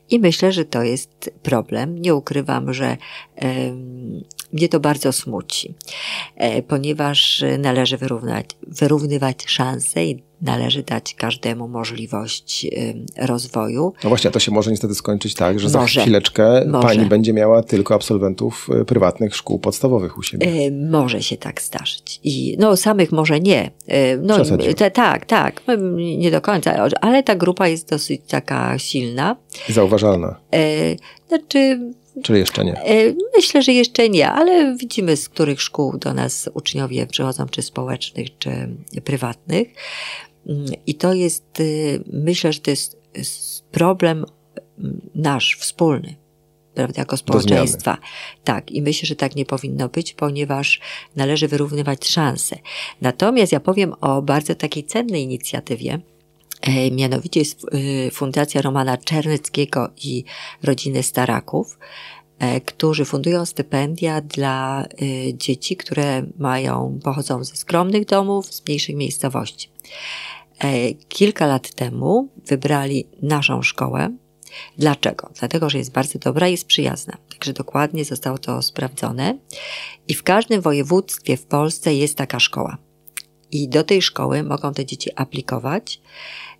[0.09, 2.01] I myślę, że to jest problem.
[2.01, 2.97] Nie ukrywam, że
[3.35, 4.23] em,
[4.53, 5.73] mnie to bardzo smuci,
[6.35, 12.67] e, ponieważ należy wyrównać, wyrównywać szanse i należy dać każdemu możliwość
[13.17, 13.93] rozwoju.
[14.03, 16.01] No właśnie, a to się może niestety skończyć tak, że za Może.
[16.01, 16.87] chwileczkę Może.
[16.87, 20.71] pani będzie miała tylko absolwentów e, prywatnych szkół podstawowych u siebie.
[20.91, 22.19] Może się tak zdarzyć.
[22.23, 23.71] I no samych może nie.
[24.21, 24.37] No,
[24.77, 25.61] te, tak, tak.
[25.67, 25.75] No,
[26.17, 29.35] Nie do końca, ale ta grupa jest dosyć taka silna.
[29.69, 30.35] Zauważalna.
[31.27, 31.79] Znaczy,
[32.23, 32.81] Czyli jeszcze nie.
[33.35, 38.37] Myślę, że jeszcze nie, ale widzimy, z których szkół do nas uczniowie przychodzą, czy społecznych,
[38.37, 38.69] czy
[39.03, 39.67] prywatnych.
[40.87, 42.97] I to jest, y, myślę, że to jest
[43.71, 44.25] problem
[44.79, 46.15] mm, nasz, wspólny.
[46.73, 47.97] Prawda, jako społeczeństwa.
[48.43, 50.79] Tak, i myślę, że tak nie powinno być, ponieważ
[51.15, 52.55] należy wyrównywać szanse.
[53.01, 55.99] Natomiast ja powiem o bardzo takiej cennej inicjatywie,
[56.61, 60.23] E, Mianowicie jest y, Fundacja Romana Czernyckiego i
[60.63, 61.79] rodziny Staraków,
[62.39, 68.95] e, którzy fundują stypendia dla y, dzieci, które mają, pochodzą ze skromnych domów, z mniejszych
[68.95, 69.69] miejscowości.
[70.59, 74.17] E, Kilka lat temu wybrali naszą szkołę.
[74.77, 75.29] Dlaczego?
[75.39, 77.17] Dlatego, że jest bardzo dobra i jest przyjazna.
[77.29, 79.37] Także dokładnie zostało to sprawdzone.
[80.07, 82.77] I w każdym województwie w Polsce jest taka szkoła.
[83.51, 86.01] I do tej szkoły mogą te dzieci aplikować.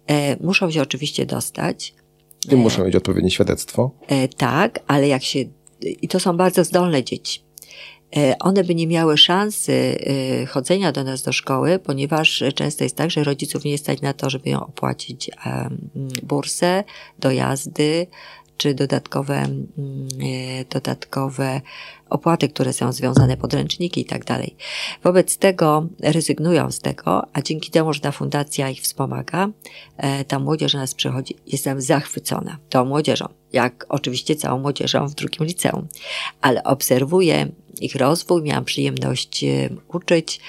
[0.08, 1.94] E, muszą się oczywiście dostać.
[2.52, 3.92] I muszą mieć odpowiednie świadectwo.
[4.08, 5.40] E, tak, ale jak się.
[5.82, 7.49] I to są bardzo zdolne dzieci.
[8.18, 12.96] E, one by nie miały szansy e, chodzenia do nas do szkoły, ponieważ często jest
[12.96, 15.32] tak, że rodziców nie stać na to, żeby ją opłacić
[16.24, 16.84] bursę,
[17.20, 18.08] dojazdy,
[18.58, 19.68] czy dodatkowe, mm,
[20.22, 21.62] e, dodatkowe
[22.10, 24.56] opłaty, które są związane, podręczniki i tak dalej.
[25.04, 29.50] Wobec tego rezygnują z tego, a dzięki temu, że ta fundacja ich wspomaga,
[30.28, 31.36] ta młodzież nas przychodzi.
[31.48, 35.88] Jestem zachwycona tą młodzieżą, jak oczywiście całą młodzieżą w drugim liceum,
[36.42, 37.52] ale obserwuję
[37.82, 40.40] ich rozwój, miałam przyjemność e, uczyć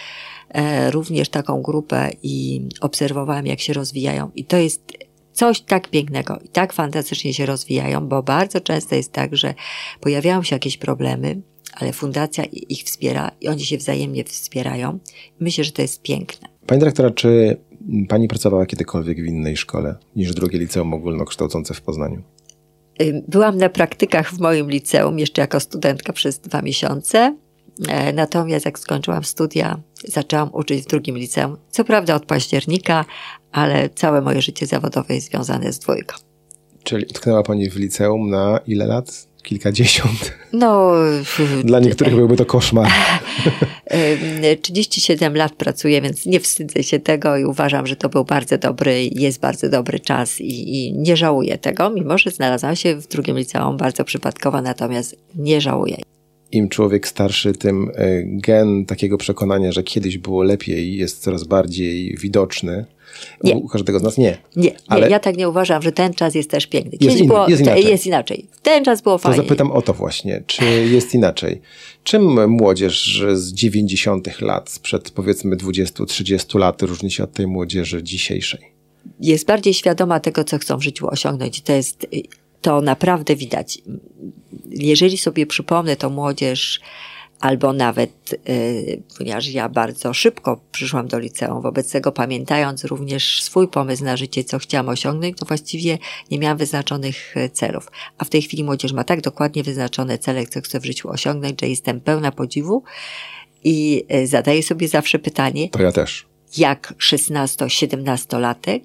[0.48, 4.30] e, również taką grupę i obserwowałam, jak się rozwijają.
[4.34, 4.92] I to jest
[5.32, 9.54] coś tak pięknego i tak fantastycznie się rozwijają, bo bardzo często jest tak, że
[10.00, 11.42] pojawiają się jakieś problemy,
[11.74, 14.98] ale fundacja ich wspiera i oni się wzajemnie wspierają.
[15.40, 16.48] Myślę, że to jest piękne.
[16.66, 17.56] Pani dyrektora, czy
[18.08, 22.22] pani pracowała kiedykolwiek w innej szkole niż drugie liceum ogólnokształcące w Poznaniu?
[23.28, 27.36] Byłam na praktykach w moim liceum jeszcze jako studentka przez dwa miesiące.
[27.88, 31.57] E, Natomiast jak skończyłam studia, zaczęłam uczyć w drugim liceum.
[31.70, 33.05] Co prawda od października,
[33.53, 36.16] ale całe moje życie zawodowe jest związane z dwójką.
[36.84, 39.26] Czyli utknęła pani w liceum na ile lat?
[39.42, 40.32] Kilkadziesiąt.
[40.53, 40.92] No,
[41.64, 42.90] Dla niektórych byłby to koszmar.
[43.95, 48.59] Ym, 37 lat pracuję, więc nie wstydzę się tego i uważam, że to był bardzo
[48.59, 53.09] dobry, jest bardzo dobry czas i, i nie żałuję tego, mimo że znalazłam się w
[53.09, 55.97] drugim liceum bardzo przypadkowo, natomiast nie żałuję.
[56.53, 62.16] Im człowiek starszy, tym e, gen takiego przekonania, że kiedyś było lepiej, jest coraz bardziej
[62.16, 62.84] widoczny.
[63.44, 63.55] Nie.
[63.57, 64.38] U każdego z nas nie.
[64.57, 66.98] Nie, nie Ale- ja tak nie uważam, że ten czas jest też piękny.
[67.01, 67.84] Jest inny, było, jest inaczej.
[67.86, 68.46] jest inaczej.
[68.62, 69.36] Ten czas było To fajnie.
[69.42, 71.61] zapytam o to właśnie, czy jest inaczej?
[72.05, 78.61] Czym młodzież z 90 lat, sprzed powiedzmy 20-30 lat różni się od tej młodzieży dzisiejszej?
[79.20, 81.61] jest bardziej świadoma tego, co chcą w życiu osiągnąć.
[81.61, 82.07] To jest,
[82.61, 83.78] to naprawdę widać.
[84.70, 86.80] Jeżeli sobie przypomnę tą młodzież
[87.41, 93.68] albo nawet, y, ponieważ ja bardzo szybko przyszłam do liceum, wobec tego pamiętając również swój
[93.68, 95.99] pomysł na życie, co chciałam osiągnąć, to właściwie
[96.30, 97.91] nie miałam wyznaczonych y, celów.
[98.18, 101.61] A w tej chwili młodzież ma tak dokładnie wyznaczone cele, co chce w życiu osiągnąć,
[101.61, 102.82] że jestem pełna podziwu
[103.64, 105.68] i y, zadaję sobie zawsze pytanie.
[105.68, 106.26] To ja też.
[106.57, 108.80] Jak 16-17-latek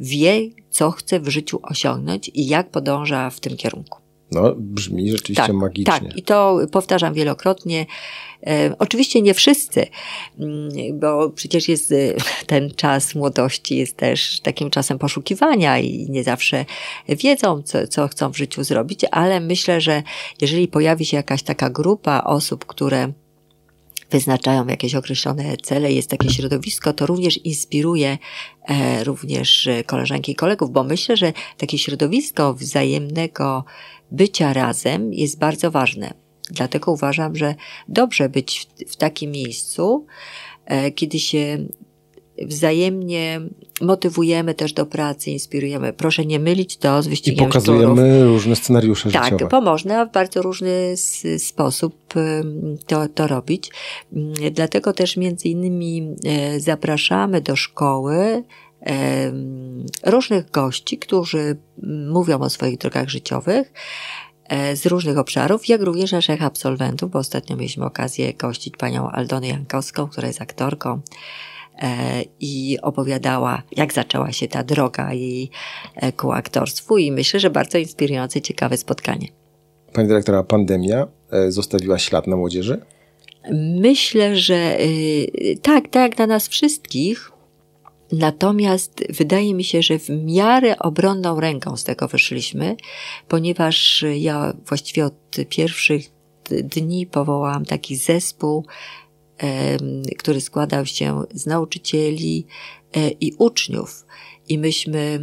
[0.00, 4.06] wie, co chce w życiu osiągnąć i jak podąża w tym kierunku.
[4.32, 5.92] No, brzmi rzeczywiście tak, magicznie.
[5.92, 7.86] Tak, i to powtarzam wielokrotnie.
[8.46, 9.86] E, oczywiście nie wszyscy,
[10.38, 10.70] mm,
[11.00, 11.96] bo przecież jest e,
[12.46, 16.64] ten czas młodości, jest też takim czasem poszukiwania i nie zawsze
[17.08, 20.02] wiedzą, co, co chcą w życiu zrobić, ale myślę, że
[20.40, 23.12] jeżeli pojawi się jakaś taka grupa osób, które
[24.10, 28.18] wyznaczają jakieś określone cele, jest takie środowisko, to również inspiruje
[28.68, 33.64] e, również koleżanki i kolegów, bo myślę, że takie środowisko wzajemnego
[34.10, 36.14] bycia razem jest bardzo ważne.
[36.50, 37.54] Dlatego uważam, że
[37.88, 40.06] dobrze być w, w takim miejscu,
[40.64, 41.58] e, kiedy się
[42.42, 43.40] wzajemnie
[43.80, 45.92] motywujemy też do pracy, inspirujemy.
[45.92, 48.32] Proszę nie mylić to z wyścigiem I pokazujemy szturów.
[48.32, 49.40] różne scenariusze tak, życiowe.
[49.40, 50.94] Tak, bo można w bardzo różny
[51.38, 52.14] sposób
[52.86, 53.70] to, to robić.
[54.52, 58.42] Dlatego też między innymi e, zapraszamy do szkoły
[60.04, 61.56] różnych gości, którzy
[62.10, 63.72] mówią o swoich drogach życiowych
[64.48, 69.48] e, z różnych obszarów, jak również naszych absolwentów, bo ostatnio mieliśmy okazję gościć panią Aldonę
[69.48, 71.00] Jankowską, która jest aktorką
[72.40, 75.50] i opowiadała, jak zaczęła się ta droga jej
[75.94, 79.28] e, ku aktorstwu i myślę, że bardzo inspirujące, ciekawe spotkanie.
[79.92, 81.06] Pani dyrektora, pandemia
[81.48, 82.80] zostawiła ślad na młodzieży?
[83.80, 87.32] Myślę, że y, tak, tak, na nas wszystkich.
[88.12, 92.76] Natomiast wydaje mi się, że w miarę obronną ręką z tego wyszliśmy,
[93.28, 95.14] ponieważ ja właściwie od
[95.48, 96.02] pierwszych
[96.50, 98.64] dni powołałam taki zespół,
[100.18, 102.46] który składał się z nauczycieli
[102.96, 104.06] e, i uczniów.
[104.48, 105.20] I myśmy,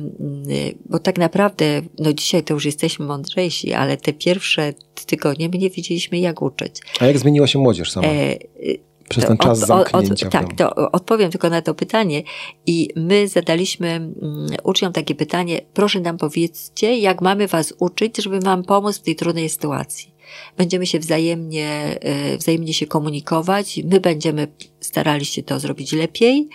[0.85, 4.73] bo tak naprawdę, no dzisiaj to już jesteśmy mądrzejsi, ale te pierwsze
[5.06, 6.81] tygodnie my nie wiedzieliśmy, jak uczyć.
[6.99, 8.07] A jak zmieniła się młodzież sama?
[8.07, 8.35] E,
[9.10, 10.26] przez ten czas od, zamknięcia.
[10.27, 12.23] Od, tak, to odpowiem tylko na to pytanie.
[12.65, 14.10] I my zadaliśmy
[14.64, 19.15] uczniom takie pytanie, proszę nam powiedzcie, jak mamy was uczyć, żeby wam pomóc w tej
[19.15, 20.12] trudnej sytuacji.
[20.57, 21.99] Będziemy się wzajemnie,
[22.34, 24.47] y, wzajemnie się komunikować, my będziemy
[24.80, 26.49] starali się to zrobić lepiej,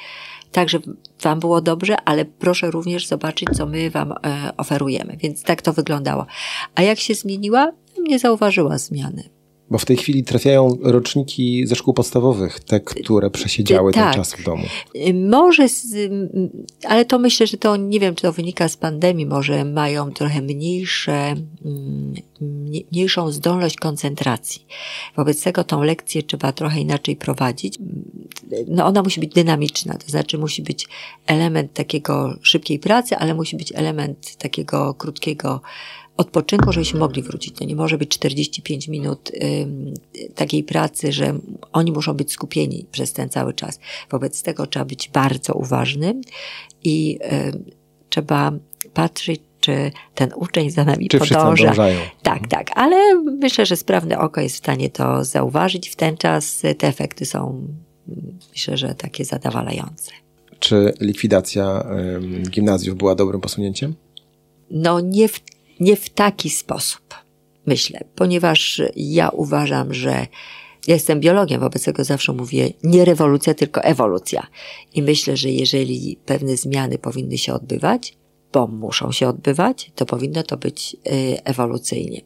[0.52, 4.16] tak, żeby wam było dobrze, ale proszę również zobaczyć, co my wam e,
[4.56, 5.16] oferujemy.
[5.16, 6.26] Więc tak to wyglądało.
[6.74, 7.72] A jak się zmieniła?
[7.98, 9.38] Nie zauważyła zmiany.
[9.70, 14.05] Bo w tej chwili trafiają roczniki ze szkół podstawowych, te, które przesiedziały tak.
[14.05, 14.65] ten czas w domu.
[15.31, 16.11] Może, z,
[16.85, 20.43] ale to myślę, że to nie wiem, czy to wynika z pandemii, może mają trochę
[20.43, 21.35] mniejsze,
[22.40, 24.66] mniejszą zdolność koncentracji.
[25.16, 27.78] Wobec tego tą lekcję trzeba trochę inaczej prowadzić.
[28.69, 30.89] No ona musi być dynamiczna, to znaczy musi być
[31.27, 35.61] element takiego szybkiej pracy, ale musi być element takiego krótkiego
[36.19, 37.55] odpoczynku, żebyśmy mogli wrócić.
[37.55, 39.66] To nie może być 45 minut y,
[40.35, 41.39] takiej pracy, że
[41.73, 43.81] oni muszą być skupieni przez ten cały czas.
[44.11, 46.20] Wobec tego trzeba być bardzo uważnym
[46.85, 47.62] i y,
[48.09, 48.53] trzeba
[48.95, 51.74] patrzeć, czy ten uczeń za nami czy podąża.
[52.23, 55.89] Tak, tak, ale myślę, że sprawne oko jest w stanie to zauważyć.
[55.89, 57.69] W ten czas te efekty są,
[58.53, 60.12] myślę, że takie zadowalające.
[60.59, 61.86] Czy likwidacja
[62.47, 63.95] y, gimnazjów była dobrym posunięciem?
[64.70, 65.40] No nie w
[65.80, 67.14] nie w taki sposób,
[67.66, 70.26] myślę, ponieważ ja uważam, że
[70.86, 74.46] ja jestem biologiem, wobec tego zawsze mówię nie rewolucja, tylko ewolucja.
[74.94, 78.14] I myślę, że jeżeli pewne zmiany powinny się odbywać,
[78.52, 82.20] bo muszą się odbywać, to powinno to być y, ewolucyjnie.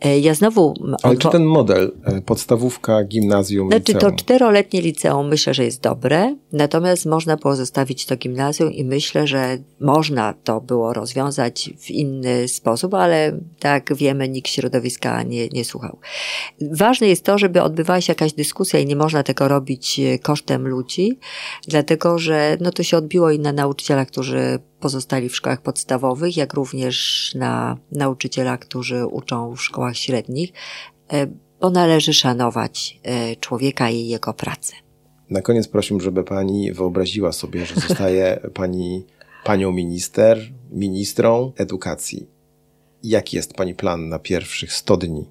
[0.00, 0.74] E, ja znowu.
[1.02, 4.12] Ale czy ten model, e, podstawówka, gimnazjum, Znaczy liceum?
[4.12, 9.26] to czteroletnie liceum myślę, że jest dobre, natomiast można było zostawić to gimnazjum i myślę,
[9.26, 15.64] że można to było rozwiązać w inny sposób, ale tak wiemy, nikt środowiska nie, nie
[15.64, 15.98] słuchał.
[16.60, 20.68] Ważne jest to, żeby odbywała się jakaś dyskusja i nie można tego robić e, kosztem
[20.68, 21.18] ludzi,
[21.68, 26.54] dlatego że no to się odbiło i na nauczycielach, którzy pozostali w szkołach podstawowych, jak
[26.54, 30.52] również na nauczycielach, którzy uczą w szkołach średnich,
[31.12, 31.26] e,
[31.60, 34.72] bo należy szanować e, człowieka i jego pracę.
[35.30, 39.06] Na koniec prosiłbym, żeby pani wyobraziła sobie, że zostaje pani
[39.44, 40.38] panią minister,
[40.70, 42.26] ministrą edukacji.
[43.02, 45.24] Jaki jest pani plan na pierwszych 100 dni?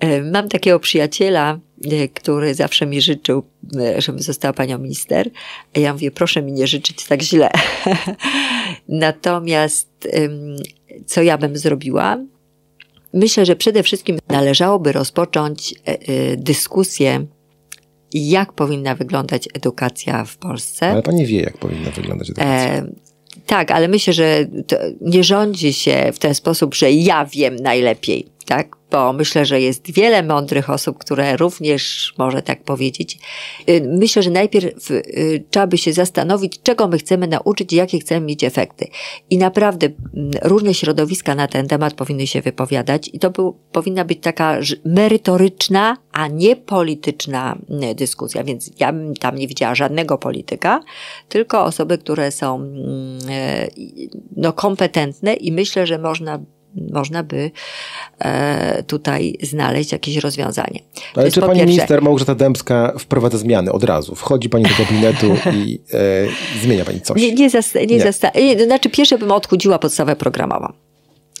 [0.00, 1.58] E, mam takiego przyjaciela,
[2.14, 3.42] który zawsze mi życzył,
[3.98, 5.30] żebym została panią minister.
[5.76, 7.50] A ja mówię, proszę mi nie życzyć tak źle.
[8.88, 10.08] Natomiast
[11.06, 12.18] co ja bym zrobiła?
[13.14, 15.74] Myślę, że przede wszystkim należałoby rozpocząć
[16.36, 17.26] dyskusję
[18.14, 20.86] jak powinna wyglądać edukacja w Polsce.
[20.86, 22.74] Ale pani wie, jak powinna wyglądać edukacja.
[22.74, 22.86] E,
[23.46, 24.46] tak, ale myślę, że
[25.00, 28.76] nie rządzi się w ten sposób, że ja wiem najlepiej, tak?
[28.94, 33.18] bo myślę, że jest wiele mądrych osób, które również, może tak powiedzieć,
[33.68, 37.98] y, myślę, że najpierw y, trzeba by się zastanowić, czego my chcemy nauczyć i jakie
[37.98, 38.86] chcemy mieć efekty.
[39.30, 44.04] I naprawdę mm, różne środowiska na ten temat powinny się wypowiadać i to był, powinna
[44.04, 50.18] być taka merytoryczna, a nie polityczna mm, dyskusja, więc ja bym tam nie widziała żadnego
[50.18, 50.80] polityka,
[51.28, 53.68] tylko osoby, które są mm, e,
[54.36, 56.40] no, kompetentne i myślę, że można
[56.92, 57.50] można by
[58.18, 60.80] e, tutaj znaleźć jakieś rozwiązanie.
[61.14, 61.66] Ale czy pani pierwsze.
[61.66, 64.14] minister Małgorzata Dębska wprowadza zmiany od razu?
[64.14, 67.22] Wchodzi pani do gabinetu i e, zmienia pani coś?
[67.22, 68.00] Nie, nie, zasta, nie, nie.
[68.00, 70.72] Zasta, nie, znaczy pierwsze bym odchudziła podstawę programową.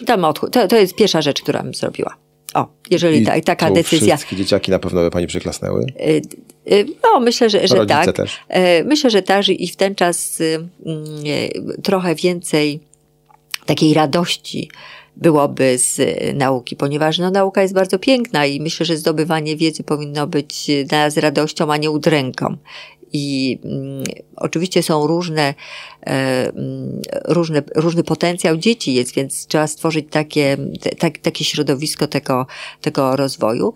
[0.06, 2.16] Tam odchud, to, to jest pierwsza rzecz, która bym zrobiła.
[2.54, 4.16] O, jeżeli I ta, taka decyzja.
[4.16, 5.86] Wszystkie dzieciaki na pewno by pani przyklasnęły?
[6.00, 6.16] E,
[6.76, 8.12] e, no, myślę, że, że tak.
[8.12, 8.40] Też.
[8.84, 10.42] Myślę, że tak i w ten czas
[10.86, 11.04] mm,
[11.82, 12.80] trochę więcej
[13.66, 14.70] takiej radości
[15.16, 19.84] byłoby z e, nauki, ponieważ no, nauka jest bardzo piękna i myślę, że zdobywanie wiedzy
[19.84, 22.56] powinno być dla nas radością, a nie udręką.
[23.16, 24.04] I mm,
[24.36, 25.54] oczywiście są różne,
[26.06, 30.56] e, mm, różne, różny potencjał dzieci jest, więc trzeba stworzyć takie,
[30.98, 32.46] tak, takie środowisko tego,
[32.80, 33.72] tego rozwoju.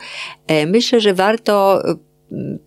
[0.47, 1.83] E, myślę, że warto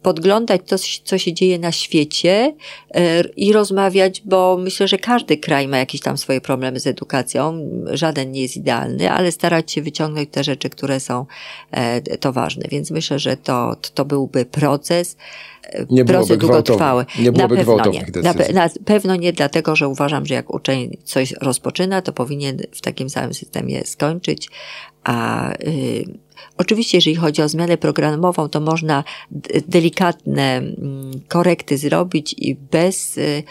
[0.01, 2.55] podglądać to, co się dzieje na świecie
[2.91, 7.69] e, i rozmawiać, bo myślę, że każdy kraj ma jakieś tam swoje problemy z edukacją.
[7.91, 11.25] Żaden nie jest idealny, ale starać się wyciągnąć te rzeczy, które są
[11.71, 12.65] e, to ważne.
[12.71, 15.17] Więc myślę, że to, to byłby proces.
[15.63, 17.05] E, nie proces długotrwały.
[17.19, 18.05] Nie byłoby na pewno nie.
[18.23, 22.81] Na, na, pewno nie, dlatego że uważam, że jak uczeń coś rozpoczyna, to powinien w
[22.81, 24.49] takim samym systemie skończyć,
[25.03, 26.05] a y,
[26.57, 29.03] Oczywiście, jeżeli chodzi o zmianę programową, to można
[29.67, 33.43] delikatne mm, korekty zrobić i bez y,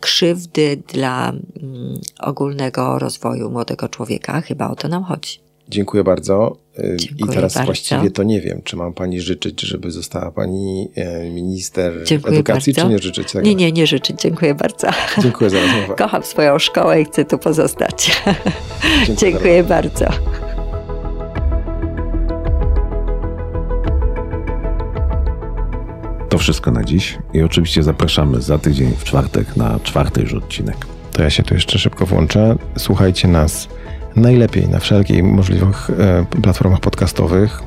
[0.00, 4.40] krzywdy dla mm, ogólnego rozwoju młodego człowieka.
[4.40, 5.38] Chyba o to nam chodzi.
[5.68, 6.56] Dziękuję bardzo.
[6.78, 7.66] Y, Dziękuję I teraz bardzo.
[7.66, 12.72] właściwie to nie wiem, czy mam pani życzyć, żeby została pani e, minister Dziękuję edukacji,
[12.72, 12.88] bardzo.
[12.88, 13.46] czy nie życzyć tego?
[13.46, 14.20] Nie, nie, nie życzyć.
[14.20, 14.88] Dziękuję bardzo.
[15.22, 15.94] Dziękuję za rozmowę.
[16.04, 18.22] Kocham swoją szkołę i chcę tu pozostać.
[19.06, 20.04] Dziękuję, Dziękuję bardzo.
[26.32, 30.86] To wszystko na dziś i oczywiście zapraszamy za tydzień w czwartek na czwarty już odcinek.
[31.12, 32.56] To ja się tu jeszcze szybko włączę.
[32.76, 33.68] Słuchajcie nas
[34.16, 37.62] najlepiej na wszelkich możliwych e, platformach podcastowych.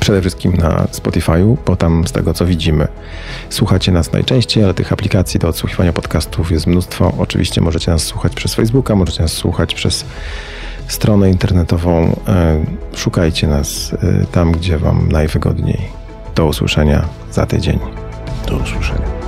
[0.00, 2.88] Przede wszystkim na Spotify'u, bo tam z tego co widzimy
[3.50, 7.12] słuchacie nas najczęściej, ale tych aplikacji do odsłuchiwania podcastów jest mnóstwo.
[7.18, 10.04] Oczywiście możecie nas słuchać przez Facebooka, możecie nas słuchać przez
[10.88, 12.16] stronę internetową.
[12.28, 12.64] E,
[12.94, 16.01] szukajcie nas e, tam, gdzie Wam najwygodniej.
[16.34, 17.78] Do usłyszenia za tydzień.
[18.48, 19.21] Do usłyszenia.